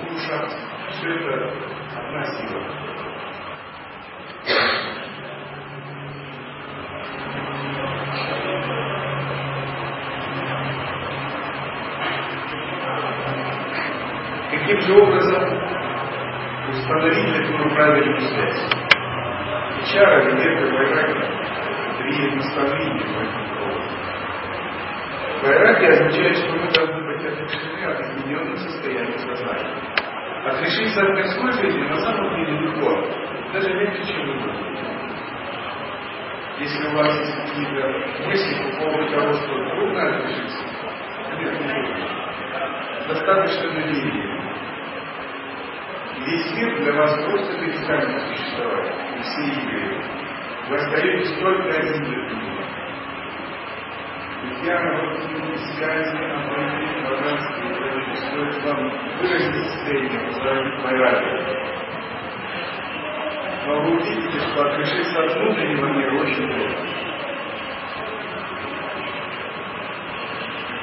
Гуру. 0.01 0.17
Все 0.91 1.09
это 1.09 1.33
одна 1.99 2.25
сила. 2.25 2.93
Каким 14.63 14.81
же 14.81 14.95
образом 14.95 15.43
установить 16.71 17.35
такую 17.35 17.75
правильную 17.75 18.21
связь? 18.21 18.71
Чара, 19.93 20.25
Венерка, 20.25 20.73
Вайраги– 20.73 21.19
три 21.99 22.31
наставления 22.37 23.05
в 23.05 23.23
этом 23.23 23.59
поводу. 23.59 23.83
Вайраги 25.43 25.87
означает, 25.87 26.37
что 26.37 26.53
мы 26.53 26.71
должны 26.71 27.03
быть 27.03 27.27
отрешены 27.27 27.85
от 27.87 28.01
измененных 28.03 28.59
состояний 28.59 29.19
сознания. 29.19 29.67
Отрешиться 30.47 31.03
от 31.03 31.09
мирской 31.17 31.53
жизни 31.55 31.89
на 31.89 31.97
самом 31.97 32.37
деле 32.37 32.59
легко, 32.61 33.05
даже 33.53 33.69
легче, 33.69 34.05
чем 34.05 34.27
вы 34.29 34.35
думаете. 34.43 34.85
Если 36.61 36.87
у 36.87 36.97
вас 36.97 37.19
есть 37.19 37.35
какие-то 37.35 38.29
мысли 38.29 38.55
по 38.63 38.79
поводу 38.79 39.11
того, 39.11 39.33
что 39.33 39.49
трудно 39.49 40.19
отрешиться, 40.19 40.65
нет, 41.37 41.61
не 41.61 41.67
трудно. 41.67 42.23
Достаточно 43.09 43.73
доверия. 43.73 44.32
Весь 46.25 46.55
мир 46.57 46.83
для 46.83 46.93
вас 46.93 47.15
просто 47.25 47.59
перестанет 47.59 48.23
существовать. 48.29 48.93
И 49.19 49.23
все 49.23 49.43
игры. 49.43 50.05
Вы 50.69 50.77
остаетесь 50.77 51.33
только 51.41 51.69
один 51.69 52.05
для 52.05 52.29
другого. 52.29 52.53
Я 54.65 54.81
вот 54.81 55.59
связи, 55.77 56.17
обрыви, 56.17 57.03
богатство 57.05 57.63
и 57.63 57.75
прочее, 57.75 58.17
стоит 58.17 58.65
вам 58.65 58.91
выразить 59.19 59.67
состояние, 59.67 60.27
возражить 60.27 60.85
морали. 60.85 61.73
Но 63.67 63.81
вы 63.81 63.91
увидите, 63.97 64.39
что 64.39 64.65
отрешиться 64.65 65.25
от 65.25 65.33
внутреннего 65.35 65.87
мира 65.87 66.21
очень 66.21 66.49
трудно. 66.49 67.03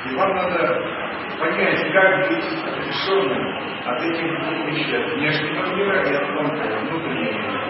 И 0.06 0.15
вам 0.15 0.36
надо 0.36 1.09
понять, 1.39 1.91
как 1.93 2.28
быть 2.28 2.45
отрешенным 2.67 3.58
от 3.86 4.02
этих 4.02 4.39
двух 4.39 4.67
вещей, 4.67 4.97
от 4.97 5.13
внешнего 5.13 5.75
мира 5.75 6.04
и 6.04 6.13
от 6.13 6.28
тонкого, 6.28 6.78
внутреннего 6.82 7.34
мира. 7.34 7.62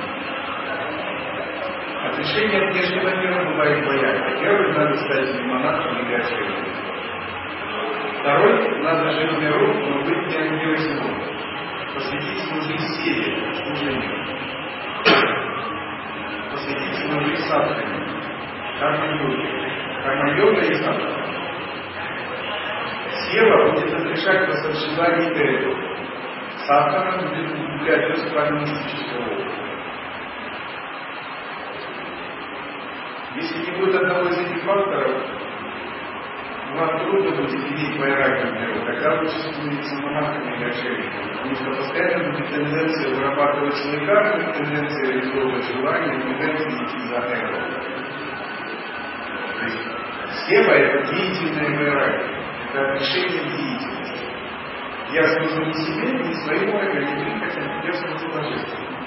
Отрешение 2.05 2.67
от 2.67 2.73
внешнего 2.73 3.09
мира 3.15 3.45
бывает 3.45 3.83
двояко. 3.83 4.39
Первый, 4.41 4.73
надо 4.73 4.97
стать 4.97 5.41
монахом 5.45 5.99
или 5.99 6.15
ачером. 6.15 6.65
Второй, 8.19 8.81
надо 8.81 9.11
жить 9.11 9.31
в 9.31 9.39
миру, 9.39 9.73
но 9.73 10.03
быть 10.03 10.27
не 10.27 10.37
ангелом 10.37 11.29
Посвятить 11.93 12.39
свою 12.43 12.61
жизнь 12.61 12.87
себе, 13.03 13.53
служению 13.55 14.29
посвятить 16.59 16.95
свою 16.95 17.21
жизнь 17.21 17.47
садхане, 17.47 17.99
карма-йоге. 18.79 19.47
Карма-йога 20.03 20.61
и 20.61 20.73
садхана. 20.75 21.38
Сева 23.25 23.71
будет 23.71 23.93
разрешать 23.93 24.47
восторжелание 24.47 25.31
Эгу. 25.33 25.75
Садхана 26.65 27.27
будет 27.27 27.51
углублять 27.51 28.09
распад 28.09 28.51
мистического. 28.51 29.59
Если 33.35 33.71
не 33.71 33.77
будет 33.77 33.95
одного 33.95 34.27
из 34.29 34.37
этих 34.39 34.63
факторов, 34.63 35.23
вам 36.75 36.99
трудно 36.99 37.31
будет 37.31 37.53
иметь 37.53 37.99
вайраги 37.99 38.47
в 38.47 38.53
миру, 38.53 38.85
тогда 38.85 39.19
лучше 39.19 39.39
становиться 39.39 39.95
монахами 39.95 40.55
или 40.55 40.65
отшельниками, 40.69 41.31
потому 41.31 41.55
что 41.55 41.65
постоянно 41.75 42.31
будет 42.31 42.49
тенденция 42.49 43.15
вырабатывать 43.15 43.75
свои 43.75 44.05
кармы, 44.05 44.53
тенденция 44.53 45.11
реализовывать 45.11 45.63
желания, 45.65 46.19
тенденция 46.19 46.83
идти 46.83 46.99
за 47.07 47.17
эго. 47.17 47.59
То 49.57 49.65
есть 49.65 49.79
схема– 50.43 50.73
это 50.73 51.15
деятельная 51.15 51.77
вайраги, 51.77 52.38
это 52.69 52.93
решение 52.93 53.43
деятельности. 53.57 54.25
Я 55.11 55.23
служу 55.33 55.65
не 55.65 55.73
себе, 55.73 56.11
не 56.23 56.33
своему 56.35 56.79
не 56.81 57.39
прихотям, 57.39 57.81
я 57.83 57.93
служу 57.93 58.33
божественному. 58.33 58.97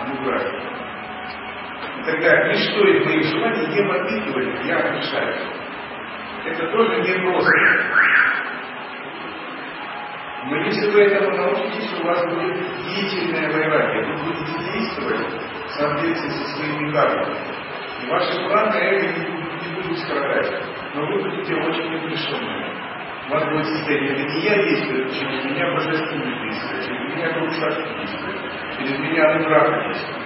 Ануграхи. 0.00 0.56
И 1.98 2.04
тогда 2.04 2.48
ничто 2.48 2.86
из 2.86 3.06
моих 3.06 3.24
желаний 3.24 3.66
не 3.68 3.88
подпитывает, 3.88 4.64
я 4.64 4.92
решаю 4.92 5.64
это 6.44 6.66
тоже 6.70 7.00
не 7.00 7.12
просто. 7.22 7.52
Но 10.46 10.56
если 10.58 10.90
вы 10.90 11.02
этому 11.04 11.36
научитесь, 11.36 11.90
у 12.00 12.06
вас 12.06 12.22
будет 12.26 12.56
деятельная 12.84 13.50
вайрагия, 13.50 14.06
вы 14.12 14.24
будете 14.24 14.72
действовать 14.72 15.26
в 15.66 15.70
соответствии 15.70 16.28
со 16.28 16.44
своими 16.56 16.92
кармами. 16.92 17.36
И 18.02 18.10
ваши 18.10 18.46
планы 18.46 19.00
не, 19.00 19.68
не 19.68 19.74
будут 19.74 19.98
страдать, 20.00 20.52
но 20.94 21.06
вы 21.06 21.22
будете 21.22 21.54
очень 21.54 21.96
отрешенными. 21.96 22.84
У 23.26 23.32
вас 23.32 23.44
будет 23.48 23.66
состояние, 23.66 24.12
это 24.12 24.32
не 24.32 24.40
я 24.42 24.62
действую, 24.62 25.10
через 25.10 25.44
меня 25.44 25.72
божественный 25.72 26.40
действует, 26.44 26.84
через 26.84 27.14
меня 27.14 27.40
душа 27.40 27.70
действует, 27.70 28.40
через 28.78 28.98
меня 29.00 29.30
анураха 29.30 29.88
действует. 29.88 30.24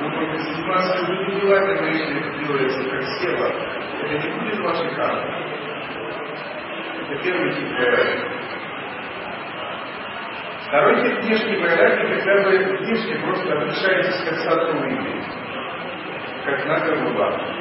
Вы 0.00 0.10
будете 0.10 0.52
заниматься 0.52 1.06
любыми 1.06 1.40
делами, 1.40 1.80
но 1.80 1.86
если 1.86 2.20
это 2.20 2.38
делается 2.38 2.90
как 2.90 3.02
сева, 3.20 3.46
это 4.02 4.28
не 4.28 4.34
будет 4.34 4.58
вашей 4.60 4.94
кармой. 4.94 5.48
Это 7.00 7.22
первый 7.22 7.52
тип 7.54 7.68
Второй 10.66 11.02
тип 11.02 11.18
внешней 11.22 11.56
вайраги, 11.62 12.14
когда 12.14 12.42
вы 12.42 12.76
внешне 12.76 13.14
просто 13.24 13.52
отношаетесь 13.56 14.24
к 14.24 14.32
остатку 14.32 14.78
времени, 14.78 15.24
как 16.44 16.66
на 16.66 16.80
голова. 16.80 17.58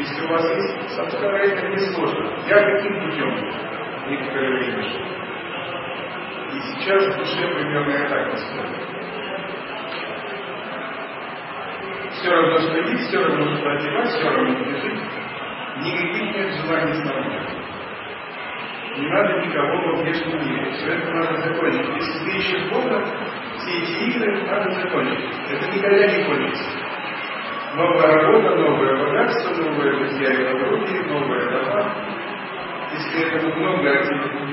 Если 0.00 0.24
у 0.24 0.28
вас 0.28 0.42
есть 0.56 0.96
самскара, 0.96 1.36
это 1.36 1.68
не 1.68 1.76
сложно. 1.76 2.32
Я 2.48 2.56
каким 2.56 3.00
путем 3.02 3.34
некоторое 4.08 4.50
время 4.56 4.82
шел. 4.82 5.02
И 6.54 6.60
сейчас 6.60 7.04
в 7.04 7.18
душе 7.18 7.54
примерно 7.54 7.92
я 7.92 8.08
так 8.08 8.32
настроен. 8.32 8.80
Все 12.12 12.30
равно, 12.30 12.58
что 12.60 12.78
есть, 12.78 13.08
все 13.08 13.18
равно, 13.22 13.56
что 13.56 13.70
одевать, 13.72 14.08
все 14.08 14.30
равно, 14.30 14.54
где 14.54 14.80
жить. 14.80 15.00
Никаких 15.82 16.34
нет 16.34 16.50
желаний 16.54 16.94
снаружи. 16.94 17.40
Не 18.96 19.06
надо 19.06 19.46
никого 19.46 19.82
во 19.82 19.96
внешнем 20.02 20.48
мире. 20.48 20.72
Все 20.72 20.94
это 20.94 21.12
надо 21.12 21.36
закончить. 21.42 21.94
Если 21.96 22.24
ты 22.24 22.36
ищешь 22.38 22.70
Бога, 22.70 23.04
все 23.58 23.82
эти 23.82 24.16
игры 24.16 24.46
надо 24.46 24.70
закончить. 24.70 25.24
Это 25.50 25.76
никогда 25.76 26.06
не 26.06 26.24
кончится. 26.24 26.89
Новая 27.74 28.02
работа, 28.02 28.56
новое 28.56 28.96
богатство, 28.96 29.54
новые 29.54 29.92
друзья 29.92 30.32
и 30.32 30.44
подруги, 30.44 31.08
новые 31.08 31.50
дома. 31.50 31.94
Если 32.92 33.28
этому 33.28 33.54
много 33.54 33.90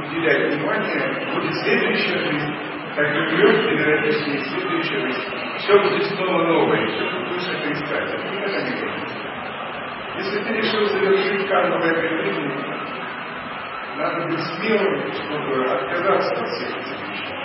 уделять 0.06 0.54
внимание, 0.54 1.34
будет 1.34 1.56
следующая 1.56 2.20
жизнь. 2.20 2.54
Так 2.96 3.16
и 3.16 3.20
умрет, 3.20 3.70
периодически 3.70 4.38
следующая 4.50 5.00
жизнь. 5.00 5.22
Все 5.58 5.82
будет 5.82 6.04
снова 6.04 6.44
новое, 6.44 6.88
все 6.88 7.06
будешь 7.06 7.48
это 7.48 7.74
искать. 7.74 8.14
Это 8.14 8.62
не 8.66 8.82
кончится. 8.82 9.28
Если 10.18 10.44
ты 10.44 10.54
решил 10.54 10.86
завершить 10.86 11.48
карму 11.48 11.80
в 11.80 11.86
этой 11.86 12.10
жизни, 12.24 12.54
надо 13.98 14.28
быть 14.28 14.40
смелым, 14.40 15.12
чтобы 15.12 15.66
отказаться 15.72 16.36
от 16.36 16.48
всех 16.50 16.70
этих 16.70 17.10
вещей. 17.10 17.36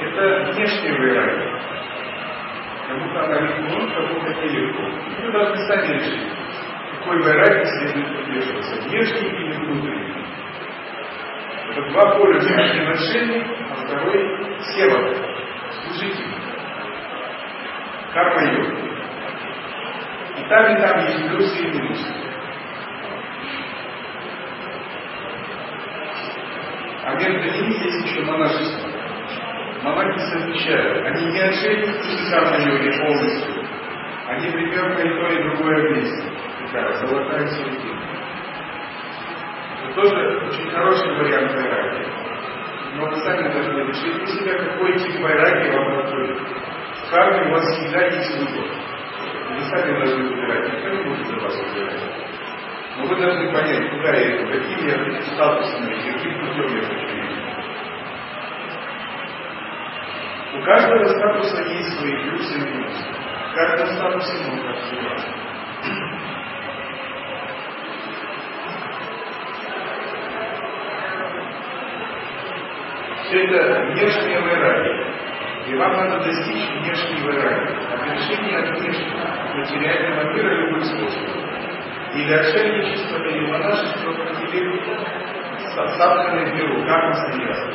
Это 0.00 0.52
внешняя 0.52 0.96
вера. 0.96 1.53
Кому-то 2.86 3.40
легко, 3.40 3.94
кому-то 3.94 4.30
нелегко. 4.42 4.82
Вы 5.22 5.32
должны 5.32 5.56
сами 5.66 5.86
решить, 5.94 6.32
какой 6.98 7.22
вайраги 7.22 7.64
следует 7.64 8.16
придерживаться, 8.16 8.76
внешний 8.82 9.28
или 9.28 9.52
внутренний. 9.52 10.14
Это 11.70 11.90
два 11.90 12.18
поля 12.18 12.38
взаимоотношений, 12.38 13.44
а 13.70 13.74
второй 13.74 14.60
сева, 14.60 15.14
служитель, 15.72 16.30
карма-йога. 18.12 18.94
И 20.36 20.48
там, 20.48 20.76
и 20.76 20.80
там 20.80 21.06
есть 21.06 21.28
плюсы 21.28 21.62
и 21.62 21.70
минусы. 21.72 22.24
А 27.06 27.14
ними 27.16 27.84
есть 27.84 28.06
еще 28.06 28.22
монашество. 28.22 28.93
Монахи 29.84 30.18
совмещают. 30.30 31.04
Они 31.04 31.26
не 31.30 31.40
отшельники 31.40 32.68
йоги 32.68 32.98
полностью. 32.98 33.64
Они 34.26 34.50
примерно 34.50 34.98
и 34.98 35.08
то, 35.10 35.26
и 35.28 35.42
другое 35.42 35.88
вместе. 35.88 36.32
Такая 36.60 36.92
золотая 36.94 37.46
середина. 37.48 38.00
Это 39.82 39.94
тоже 39.94 40.40
очень 40.48 40.70
хороший 40.70 41.14
вариант 41.18 41.52
вайраги. 41.52 42.06
Но 42.94 43.06
вы 43.10 43.16
сами 43.16 43.52
должны 43.52 43.80
решить 43.80 44.16
для 44.16 44.26
себя, 44.26 44.58
какой 44.64 44.98
тип 44.98 45.20
вайраги 45.20 45.76
вам 45.76 45.96
подходит. 45.96 46.38
В 46.38 47.10
карме 47.10 47.48
у 47.48 47.52
вас 47.52 47.64
всегда 47.76 48.06
есть 48.06 48.38
выбор. 48.38 48.70
Вы 49.50 49.62
сами 49.64 49.98
должны 49.98 50.24
выбирать. 50.30 50.72
Никто 50.72 50.88
не 50.88 51.02
может 51.02 51.26
за 51.26 51.36
вас 51.36 51.60
выбирать. 51.60 52.00
Но 52.96 53.06
вы 53.06 53.16
должны 53.16 53.52
понять, 53.52 53.90
куда 53.90 54.14
я 54.14 54.36
иду, 54.36 54.50
каким 54.50 54.86
я 54.86 55.20
статусом, 55.20 55.82
каким 55.82 56.40
путем 56.40 56.74
я 56.74 56.82
хочу 56.88 57.06
идти. 57.06 57.43
У 60.54 60.62
каждого 60.62 61.04
статуса 61.04 61.62
есть 61.62 61.98
свои 61.98 62.16
плюсы 62.22 62.54
и 62.54 62.60
минусы. 62.60 63.04
В 63.50 63.54
каждом 63.54 63.88
статусе 63.88 64.32
можно 64.48 64.72
развиваться. 64.72 65.28
Все 73.24 73.44
это 73.46 73.80
внешнее 73.90 74.40
вайраги. 74.40 75.14
И 75.66 75.74
вам 75.76 75.92
надо 75.96 76.24
достичь 76.24 76.68
внешней 76.70 77.26
вайраги. 77.26 77.74
Отрешение 77.92 78.58
от 78.58 78.78
внешнего 78.78 79.56
материального 79.56 80.34
мира 80.34 80.54
любым 80.54 80.84
способом 80.84 81.44
или 82.14 82.32
отшельничество, 82.32 83.16
или 83.16 83.50
монашество, 83.50 84.10
или 84.40 84.80
садхана 85.74 86.56
беру, 86.56 86.86
карма 86.86 87.14
саньяса. 87.14 87.66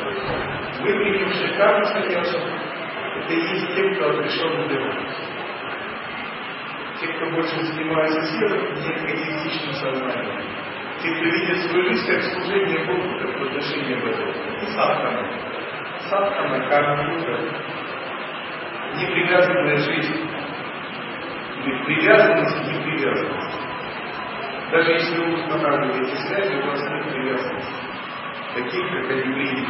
Вы, 0.80 0.94
принявшие 0.94 1.58
карму 1.58 1.84
саньясу, 1.84 2.38
это 3.20 3.34
и 3.34 3.40
есть 3.40 3.74
те, 3.74 3.94
кто 3.94 4.10
отрешен 4.10 4.60
от 4.60 4.68
беру. 4.68 4.92
Те, 7.00 7.06
кто 7.08 7.30
больше 7.30 7.64
занимается 7.64 8.22
силой, 8.22 8.72
не 8.72 8.88
эгоистичным 8.88 9.74
сознанием. 9.74 10.42
Те, 11.02 11.10
кто 11.14 11.24
видит 11.24 11.70
свою 11.70 11.84
жизнь 11.84 12.06
как 12.06 12.22
служение 12.22 12.84
Богу, 12.86 13.18
как 13.18 13.42
отношение 13.42 13.96
Богу. 13.96 14.32
И 14.62 14.66
садхана. 14.66 15.28
Садхана, 16.08 16.68
карма. 16.68 17.04
Непривязанная 18.96 19.76
жизнь. 19.76 20.28
Или 21.64 21.84
привязанность, 21.84 22.68
непривязанность. 22.68 23.60
Даже 24.72 24.92
если 24.92 25.18
вы 25.18 25.34
устанавливаете 25.34 26.16
связи, 26.16 26.54
у 26.54 26.66
вас 26.66 26.80
нет 26.90 27.12
привязанности. 27.12 27.72
Таких, 28.54 28.90
как 28.90 29.26
евреи, 29.26 29.66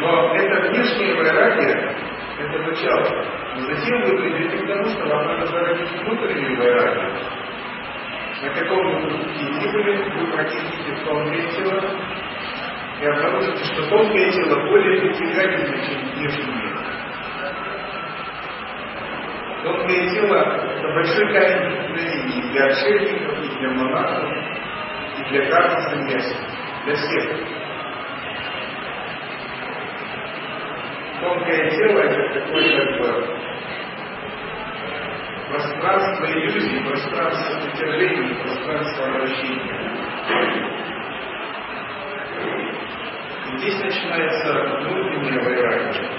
Но 0.00 0.34
это 0.34 0.68
внешняя 0.70 1.14
вайрагия, 1.14 1.94
это 2.38 2.58
начало. 2.58 3.26
Но 3.54 3.60
затем 3.66 4.02
вы 4.02 4.16
придете 4.16 4.56
к 4.56 4.66
тому, 4.66 4.84
что 4.86 5.06
вам 5.06 5.26
надо 5.26 5.46
зародить 5.46 5.92
внутреннюю 5.92 6.58
вайрагию. 6.58 7.40
На 8.42 8.48
каком 8.54 9.02
бы 9.02 9.10
пути 9.10 9.44
ни 9.44 9.72
были, 9.72 10.20
вы 10.20 10.32
практикуете 10.32 11.04
тонкое 11.04 11.50
тело 11.50 12.00
и 12.98 13.06
обнаружите, 13.06 13.64
что 13.64 13.88
тонкое 13.90 14.30
тело 14.30 14.70
более 14.70 15.00
притягательное, 15.02 15.86
чем 15.86 16.00
внешний 16.14 16.54
мир. 16.54 16.78
Тонкое 19.62 20.08
тело– 20.14 20.36
это 20.78 20.88
большой 20.94 21.32
камень 21.34 21.76
преткновений 21.76 22.52
для 22.52 22.66
отшельников, 22.68 23.38
и 23.44 23.58
для 23.58 23.68
монахов, 23.68 24.32
и 25.18 25.28
для 25.28 25.50
кармы 25.50 25.80
саньяси, 25.82 26.36
для 26.86 26.94
всех. 26.94 27.59
Тонкое 31.20 31.70
тело– 31.70 31.98
это 32.00 32.40
такое 32.40 32.76
как 32.76 32.98
бы 32.98 33.40
пространство 35.50 36.24
иллюзий, 36.24 36.82
пространство 36.82 37.60
притяжений, 37.60 38.34
пространство 38.36 39.06
обращения. 39.06 39.90
Здесь 43.58 43.80
начинается 43.80 44.52
внутренняя 44.78 45.44
вайрагия. 45.44 46.10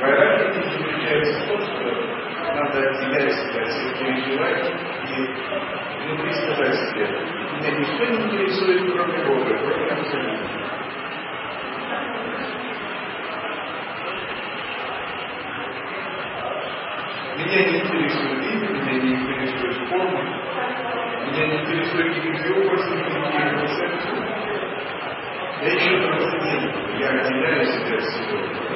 Вайраги 0.00 0.52
заключается 0.52 1.40
в 1.40 1.48
том, 1.48 1.60
что 1.60 2.16
надо 2.54 2.88
отделять 2.88 3.32
себя 3.32 3.62
от 3.62 3.68
всех 3.68 3.98
переживаний 3.98 4.74
и 5.08 6.06
внутри 6.06 6.32
сказать 6.34 6.74
себе, 6.90 7.06
меня 7.56 7.70
ничто 7.72 8.04
не 8.04 8.16
интересует, 8.26 8.92
кроме 8.92 9.24
Бога, 9.24 9.58
кроме 9.58 9.90
Абсолюта. 9.90 10.75
Меня 17.46 17.64
не 17.64 17.78
интересует 17.78 18.44
имя, 18.44 18.68
меня 18.70 19.02
не 19.02 19.14
интересует 19.14 19.88
форма, 19.88 20.20
меня 21.26 21.46
не 21.46 21.60
интересует 21.60 22.16
никакие 22.16 22.54
образы, 22.54 22.90
никакие 22.96 23.50
концепции. 23.50 24.18
Я 25.62 25.76
ищу 25.76 26.02
трансценденту, 26.02 26.98
я 26.98 27.08
отделяю 27.10 27.66
себя 27.66 27.96
от 27.98 28.02
всего. 28.02 28.66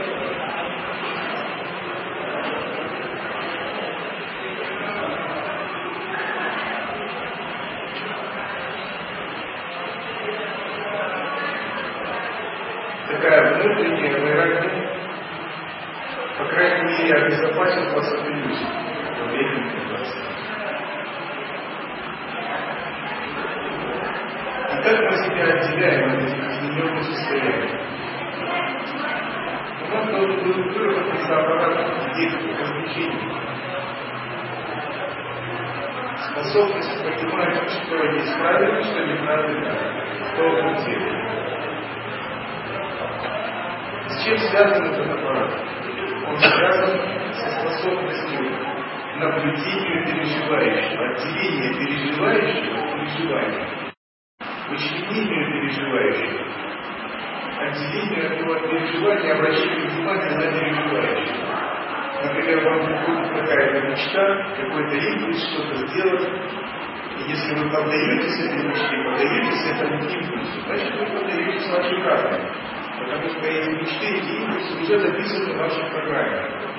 такая 13.09 13.55
внутренняя 13.55 14.15
по 14.15 14.60
мере, 17.11 17.27
обезопасит 17.27 17.93
вас 17.93 18.13
от 18.13 18.27
иллюзий 18.29 18.67
время 19.31 19.59
медитации. 19.65 20.23
И 24.71 24.83
как 24.83 24.97
мы 25.01 25.17
себя 25.25 25.45
отделяем 25.55 26.11
от 26.11 26.23
этих 26.23 26.51
измененных 26.51 27.05
состояний? 27.05 27.81
У 29.83 29.93
нас 29.93 30.11
должен 30.11 30.37
быть 30.37 30.77
выработаться 30.77 31.39
аппарат 31.39 31.75
развлечений. 32.61 33.33
Способность 36.31 37.03
понимать, 37.03 37.71
что 37.71 38.05
есть 38.05 38.39
правильно, 38.39 38.83
что 38.83 39.05
неправильно, 39.05 39.71
тонком 40.37 40.85
теле. 40.85 41.13
С 44.09 44.25
чем 44.25 44.39
связан 44.39 44.85
этот 44.85 45.07
аппарат? 45.07 45.20
Он 45.20 45.20
связан 45.20 45.20
со 47.81 47.89
способностью 47.89 48.41
наблюдению 49.17 50.05
переживающего, 50.07 51.09
отделения 51.11 51.73
переживающего 51.79 52.79
от 52.79 52.93
переживания, 52.95 53.93
вычленению 54.69 55.45
переживающего, 55.53 56.41
отделению 57.59 58.53
от 58.53 58.71
переживания, 58.71 59.35
обращению 59.35 59.91
внимания 59.91 60.37
на 60.37 60.47
переживающего. 60.53 61.71
Например, 62.23 62.65
вам 62.65 62.87
приходит 62.87 63.29
какая-то 63.33 63.89
мечта, 63.89 64.55
какой-то 64.57 64.97
импульс 64.97 65.49
что-то 65.49 65.75
сделать, 65.87 66.29
и 67.19 67.31
если 67.31 67.55
вы 67.55 67.71
поддаетесь 67.71 68.41
этой 68.45 68.69
мечте, 68.69 68.97
поддаетесь 69.05 69.71
этому 69.71 69.95
импульсу, 70.05 70.61
значит 70.67 70.95
вы 70.99 71.07
поддаетесь 71.07 71.69
вашей 71.69 72.03
карме. 72.03 72.51
Потому 72.99 73.29
что 73.31 73.47
эти 73.47 73.71
мечты, 73.71 74.07
эти 74.07 74.43
импульсы 74.43 74.81
уже 74.83 74.99
записаны 74.99 75.55
в 75.55 75.57
вашей 75.57 75.85
программе. 75.91 76.70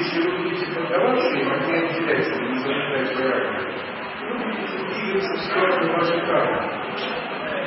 Если 0.00 0.18
вы 0.22 0.38
будете 0.38 0.64
поддаваться 0.72 1.28
им, 1.28 1.52
они 1.52 1.74
отделяются, 1.74 2.42
не 2.42 2.58
зарождать 2.60 3.14
врага, 3.16 3.60
вы 4.30 4.38
будете 4.38 4.78
двигаться 4.78 5.34
в 5.34 5.40
сторону 5.44 5.92
вашей 5.92 6.20
кармы. 6.22 6.58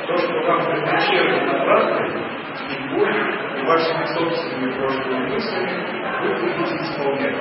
То, 0.08 0.18
что 0.18 0.32
вам 0.42 0.66
предначертано 0.66 1.64
правдой, 1.64 2.08
и 2.10 2.88
боль, 2.92 3.20
и 3.56 3.64
вашими 3.64 4.04
собственными 4.06 4.72
прошлыми 4.72 5.28
мыслями, 5.28 5.74
вы 6.22 6.28
будете 6.40 6.74
исполнять. 6.82 7.38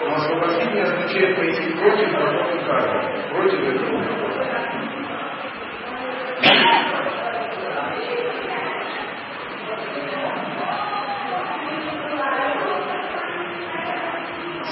Но 0.00 0.14
освобождение 0.14 0.84
означает 0.84 1.36
пойти 1.36 1.72
против 1.72 2.12
потока 2.12 2.58
кармы, 2.64 3.02
против 3.28 3.60
этого 3.74 4.24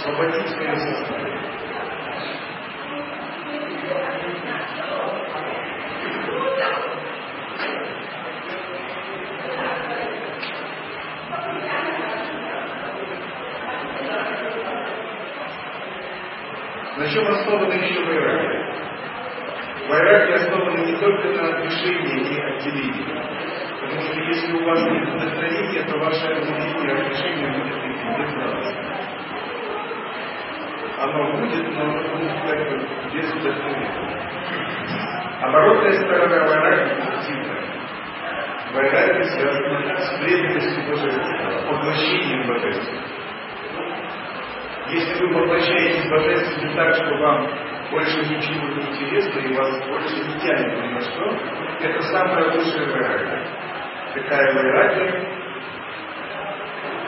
освободить 0.02 0.48
свое 0.48 0.76
сознание. 0.76 1.38
На 16.96 17.08
чем 17.08 17.26
основано 17.26 17.72
еще 17.72 18.04
вайраги? 18.04 18.62
Вайраги 19.88 20.32
основаны 20.32 20.78
не 20.78 20.96
только 20.98 21.28
на 21.28 21.48
отрешении 21.48 22.34
и 22.34 22.40
отделении. 22.40 23.04
Потому 23.80 24.00
что 24.00 24.20
если 24.20 24.52
у 24.52 24.64
вас 24.64 24.82
нет 24.82 25.08
вдохновения, 25.08 25.82
то 25.84 25.98
ваше 25.98 26.26
отделение 26.26 26.86
и 26.86 26.92
отрешение 26.92 27.48
будет 27.52 27.76
идти 27.76 29.21
оно 31.02 31.32
будет, 31.36 31.68
но 31.74 31.84
как 32.46 32.58
бы 32.68 32.76
без 33.12 33.32
вдохновения. 33.34 34.12
Оборотная 35.42 35.92
сторона 35.94 36.46
вайраги 36.46 36.94
позитивная. 37.00 37.62
Вайраги 38.72 39.22
связана 39.24 39.96
с 39.98 40.18
преданностью 40.20 40.88
божественного, 40.88 41.66
поглощением 41.68 42.46
божественного. 42.46 43.08
Если 44.90 45.24
вы 45.24 45.34
поглощаетесь 45.34 46.10
божественным 46.10 46.76
так, 46.76 46.94
что 46.94 47.16
вам 47.16 47.48
больше 47.90 48.20
ничего 48.20 48.68
не 48.68 48.82
интересно 48.82 49.40
и 49.40 49.54
вас 49.54 49.86
больше 49.88 50.16
не 50.16 50.40
тянет 50.40 50.82
ни 50.82 50.88
на 50.94 51.00
что, 51.00 51.36
это 51.80 52.02
самая 52.02 52.44
лучшая 52.52 52.86
вайраги. 52.86 53.48
Такая 54.14 54.54
вайраги 54.54 55.42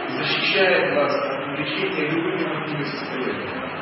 защищает 0.08 0.94
вас 0.94 1.14
от 1.14 1.46
увлечения 1.46 2.08
любыми 2.08 2.44
другими 2.44 2.84
состояниями. 2.84 3.73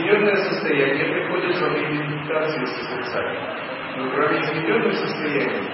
Измененное 0.00 0.36
состояние 0.36 1.12
приходит 1.12 1.60
во 1.60 1.68
время 1.68 2.06
медитации 2.06 2.64
с 2.64 2.70
созерцанием. 2.70 3.42
Но 3.96 4.10
кроме 4.12 4.40
измененных 4.40 4.94
состояний 4.94 5.68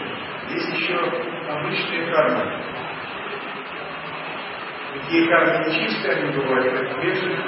есть 0.51 0.69
еще 0.75 0.99
обычные 1.49 2.11
кармы. 2.11 2.61
Такие 4.95 5.29
кармы 5.29 5.65
не 5.67 5.75
чистые, 5.79 6.15
они 6.15 6.37
бывают 6.37 6.73
как 6.73 7.05
бежит, 7.05 7.39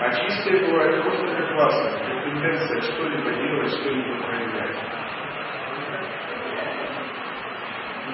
а 0.00 0.10
чистые 0.14 0.66
бывают 0.66 1.04
просто 1.04 1.26
как 1.28 1.52
классно, 1.52 1.90
как 1.90 2.24
тенденция 2.24 2.80
что-либо 2.82 3.32
делать, 3.32 3.70
что-либо 3.70 4.22
проявлять. 4.24 4.76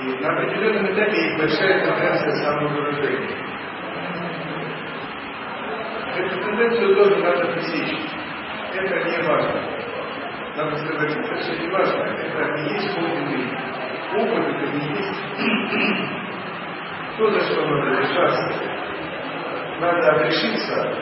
И 0.02 0.22
на 0.22 0.32
определенном 0.34 0.92
этапе 0.92 1.16
есть 1.16 1.38
большая 1.38 1.86
тенденция 1.86 2.32
самовыражения. 2.44 3.51
Эту 6.16 6.40
тенденцию 6.42 6.94
тоже 6.94 7.16
надо 7.16 7.52
пресечь. 7.52 7.98
Это 8.74 9.10
не 9.10 9.28
важно. 9.28 9.60
Надо 10.56 10.76
сказать, 10.76 11.16
это 11.16 11.34
все 11.36 11.58
не 11.58 11.68
важно. 11.68 12.02
Это 12.02 12.52
не 12.52 12.74
есть 12.74 12.94
подлинный 12.94 13.72
опыт, 14.14 14.44
это 14.48 14.72
не 14.72 14.86
есть 14.88 16.22
то, 17.16 17.30
за 17.30 17.40
что 17.40 17.66
надо 17.66 18.00
решаться. 18.00 18.52
Надо 19.80 20.24
решиться. 20.24 20.98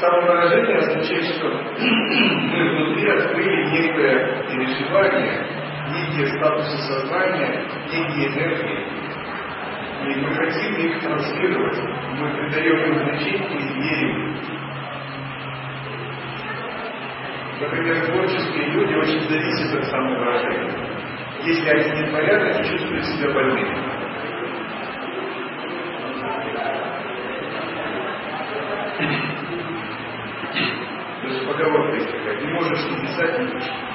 Самовыражение 0.00 0.78
означает, 0.78 1.24
что 1.24 1.48
мы 1.48 2.70
внутри 2.70 3.10
открыли 3.10 3.64
некое 3.70 4.42
переживание, 4.48 5.46
некие 5.90 6.26
статусы 6.38 6.78
сознания, 6.88 7.64
некие 7.92 8.28
энергии, 8.28 8.99
и 10.06 10.20
мы 10.20 10.34
хотим 10.34 10.74
их 10.76 11.00
транслировать, 11.02 11.78
мы 12.18 12.30
придаем 12.30 12.92
им 12.92 12.94
значение 12.94 13.58
и 13.58 13.80
верим. 13.80 14.30
Например, 17.60 18.06
творческие 18.06 18.68
люди 18.70 18.94
очень 18.94 19.20
зависят 19.28 19.74
от 19.74 19.84
самовыражения. 19.90 21.00
Если 21.42 21.68
они 21.68 22.00
не 22.00 22.08
творят, 22.08 22.42
они 22.42 22.68
чувствуют 22.68 23.04
себя 23.04 23.30
больными. 23.30 24.00
Даже 31.22 31.46
поговорка 31.46 31.94
есть 31.96 32.10
такая, 32.10 32.40
не 32.40 32.52
можешь 32.52 32.90
написать, 32.90 33.38
не 33.40 33.46
пишешь. 33.46 33.90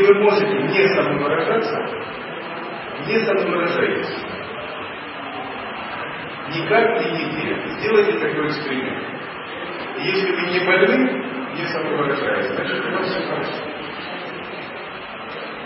Если 0.00 0.14
вы 0.14 0.20
можете 0.20 0.56
не 0.56 0.88
самовыражаться, 0.94 1.78
не 3.06 3.18
самовыражайтесь. 3.18 4.16
Никак 6.56 7.02
и 7.02 7.10
нигде. 7.10 7.56
Сделайте 7.72 8.12
такой 8.18 8.48
эксперимент. 8.48 9.04
Если 9.98 10.32
вы 10.32 10.52
не 10.52 10.60
больны, 10.64 11.22
не 11.54 11.64
самовыражаетесь, 11.66 12.54
значит 12.54 12.82
у 12.82 12.90
вас 12.92 13.08
все 13.10 13.26
хорошо. 13.28 13.52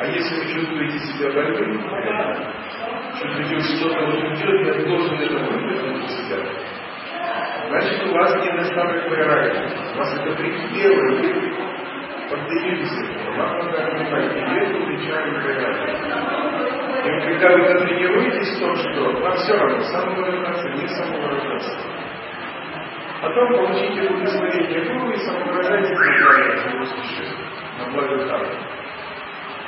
А 0.00 0.06
если 0.06 0.34
вы 0.34 0.52
чувствуете 0.52 0.98
себя 0.98 1.30
больным, 1.30 1.80
чувствуете, 3.20 3.60
что-то 3.60 4.04
вот 4.04 4.16
идет, 4.16 4.66
я 4.66 4.84
должен 4.84 5.14
это 5.14 5.34
из 6.04 6.10
себя, 6.10 6.38
значит 7.68 8.04
у 8.04 8.12
вас 8.12 8.34
недостаток 8.44 9.10
вайраги. 9.10 9.58
У 9.94 9.98
вас 9.98 10.12
это 10.18 10.34
прикипело, 10.34 11.20
вы 11.20 11.54
поддаетесь. 12.28 13.23
Вам 13.36 13.58
надо 13.58 13.72
понимать, 13.72 14.36
и 14.36 14.38
эту 14.38 14.78
печаль 14.86 15.28
и 15.28 15.32
И 17.04 17.20
когда 17.20 17.48
вы 17.50 17.58
натренируетесь 17.68 18.56
в 18.56 18.60
том, 18.60 18.76
что 18.76 19.20
вам 19.20 19.36
все 19.36 19.56
равно 19.56 19.80
самовыражаться, 19.80 20.68
не 20.70 20.86
самовыражаться. 20.88 21.78
Потом 23.20 23.48
получите 23.54 24.02
удовлетворение 24.02 24.84
гуру 24.84 25.10
и 25.10 25.16
самовыражайтесь 25.16 25.90
на 25.90 26.04
благо 26.20 26.58
своего 26.58 26.84
существа, 26.84 27.44
на 27.78 27.84
благо 27.90 28.28
кармы. 28.28 28.54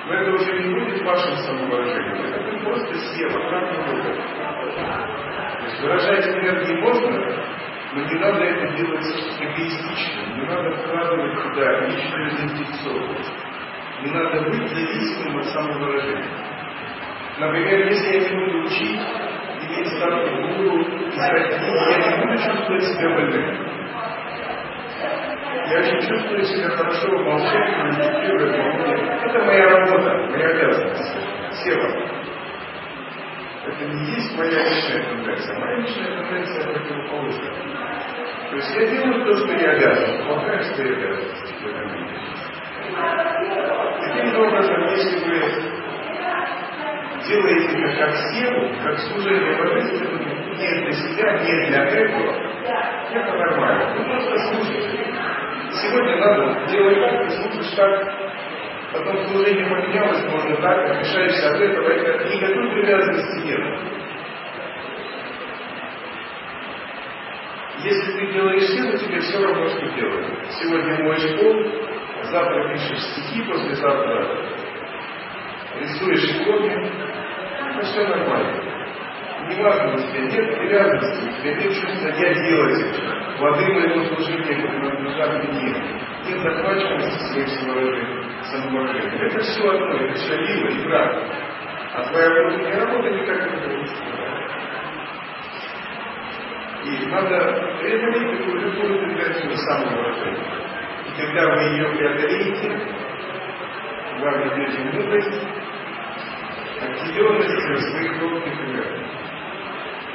Но 0.06 0.14
это 0.14 0.30
уже 0.30 0.52
не 0.62 0.74
будет 0.74 1.02
вашим 1.02 1.36
самовыражением, 1.36 2.26
это 2.26 2.44
будет 2.44 2.62
просто 2.62 2.94
сила, 2.94 3.50
как 3.50 3.64
вы 3.72 4.02
То 4.02 5.64
есть 5.64 5.80
выражать 5.82 6.28
энергии 6.28 6.80
можно, 6.80 7.10
но 7.94 8.02
не 8.02 8.18
надо 8.18 8.44
это 8.44 8.76
делать 8.76 9.04
эгоистично, 9.40 10.20
не 10.36 10.46
надо 10.46 10.70
вкладывать 10.76 11.42
туда 11.42 11.80
личную 11.86 12.30
заинтересованность. 12.30 13.55
Не 14.02 14.10
надо 14.12 14.42
быть 14.42 14.68
зависимым 14.68 15.38
от 15.38 15.46
самовыражения. 15.46 16.56
Например, 17.38 17.86
если 17.88 18.18
я 18.18 18.30
не 18.30 18.44
буду 18.44 18.66
учить, 18.66 19.00
иметь 19.62 19.88
статус 19.88 20.30
гуру, 20.30 20.82
искать 21.08 21.50
я 21.50 22.10
не 22.10 22.26
буду 22.26 22.38
чувствовать 22.38 22.84
себя 22.84 23.08
больным. 23.10 23.76
Я 25.68 25.80
очень 25.80 26.00
чувствую 26.00 26.44
себя 26.44 26.68
хорошо 26.70 27.08
в 27.08 27.24
молчании, 27.24 27.86
медитирую, 27.88 28.54
Это 28.54 29.44
моя 29.44 29.68
работа, 29.68 30.28
моя 30.30 30.48
обязанность. 30.50 31.16
Села. 31.64 32.16
Это 33.66 33.84
не 33.84 34.14
есть 34.14 34.36
моя 34.36 34.62
личная 34.62 35.02
тенденция. 35.04 35.58
Моя 35.58 35.76
личная 35.78 36.22
тенденция 36.22 36.72
противоположная. 36.72 37.54
То 38.50 38.56
есть 38.56 38.74
я 38.76 38.86
делаю 38.86 39.24
то, 39.24 39.36
что 39.36 39.52
я 39.52 39.70
обязан, 39.72 40.18
выполняю 40.18 40.62
свои 40.62 40.92
обязанности 40.92 41.54
в 41.54 42.45
Таким 44.00 44.40
образом, 44.40 44.88
если 44.90 45.18
вы 45.18 45.36
делаете 47.26 47.78
это 47.78 47.98
как 47.98 48.16
силу, 48.32 48.70
как 48.82 48.98
служение 48.98 49.56
божественному, 49.56 50.54
не 50.54 50.68
для 50.82 50.92
себя, 50.92 51.38
не 51.42 51.66
для 51.68 51.84
этого, 51.84 52.32
это 53.12 53.32
нормально. 53.32 53.94
Вы 53.96 54.04
просто 54.04 54.38
слушаете. 54.48 55.14
Сегодня 55.72 56.16
надо 56.16 56.66
делать 56.70 57.00
так, 57.00 57.24
ты 57.24 57.30
слушаешь 57.30 57.74
так, 57.76 57.92
потом 58.92 59.24
служение 59.26 59.66
поменялось, 59.66 60.22
можно 60.30 60.56
так, 60.56 60.90
отрешаешься 60.90 61.50
от 61.50 61.60
этого, 61.60 61.88
это 61.88 62.28
никакой 62.34 62.70
привязанности 62.70 63.46
нет. 63.46 63.60
Если 67.82 68.12
ты 68.12 68.32
делаешь 68.32 68.68
силу, 68.68 68.96
тебе 68.96 69.20
все 69.20 69.38
равно, 69.44 69.68
что 69.68 69.86
делать. 69.94 70.26
Сегодня 70.60 71.04
моешь 71.04 71.38
пол, 71.38 71.85
завтра 72.24 72.72
пишешь 72.72 73.00
стихи, 73.00 73.42
послезавтра 73.42 74.56
рисуешь 75.80 76.24
иконы, 76.30 76.90
это 77.70 77.86
все 77.86 78.08
нормально. 78.08 78.62
Не 79.48 79.62
важно, 79.62 79.94
у 79.94 79.98
тебя 79.98 80.22
нет 80.22 80.58
привязанности, 80.58 81.28
у 81.28 81.40
тебя 81.40 81.54
нет 81.54 81.72
чувства 81.72 82.08
«я 82.08 82.34
делать», 82.34 83.38
воды 83.38 83.66
моего 83.66 84.04
служения 84.06 84.68
принадлежат 84.68 85.44
мне, 85.44 85.74
нет 86.26 86.40
захваченности 86.40 87.22
своим 87.24 87.46
самовыражением. 87.46 89.22
Это 89.22 89.40
все 89.40 89.70
одно, 89.70 89.96
это 89.96 90.14
все 90.14 90.36
либо, 90.36 90.68
игра. 90.72 91.22
А 91.94 92.04
твоя 92.08 92.28
внутренняя 92.28 92.84
работа 92.84 93.10
никак 93.10 93.50
не 93.50 93.56
будет 93.68 93.90
И 96.84 97.06
надо 97.06 97.78
преодолеть 97.80 98.38
такую 98.38 98.60
любую 98.60 99.00
тенденцию 99.00 99.56
самовыражения. 99.56 100.75
Когда 101.16 101.54
вы 101.54 101.62
ее 101.62 101.88
преодолеете, 101.96 102.94
вы 104.20 104.28
обретете 104.28 104.78
мудрость, 104.92 105.42
определенность 106.78 107.90
своих 107.90 108.20
тонких 108.20 108.52
энергий. 108.52 109.06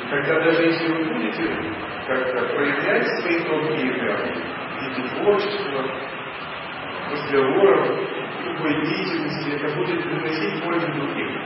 И 0.04 0.10
тогда 0.12 0.40
даже 0.42 0.64
если 0.64 0.94
вы 0.94 1.06
будете 1.06 1.56
как-то 2.08 2.46
проявлять 2.54 3.08
свои 3.20 3.40
тонкие 3.46 3.98
энергии 3.98 4.44
в 4.78 4.98
виде 4.98 5.10
творчества, 5.16 5.86
разговоров, 7.10 8.00
любой 8.46 8.86
деятельности, 8.86 9.56
это 9.56 9.76
будет 9.76 10.04
приносить 10.04 10.64
пользу 10.64 10.88
другим. 10.94 11.42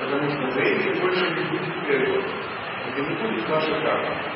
Потому 0.00 0.30
что 0.30 0.50
за 0.52 0.60
этим 0.60 1.00
больше 1.00 1.30
не 1.30 1.44
будет 1.50 1.88
этого. 1.88 2.22
Это 2.88 3.00
не 3.02 3.14
будет 3.14 3.48
ваша 3.48 3.80
карма. 3.82 4.35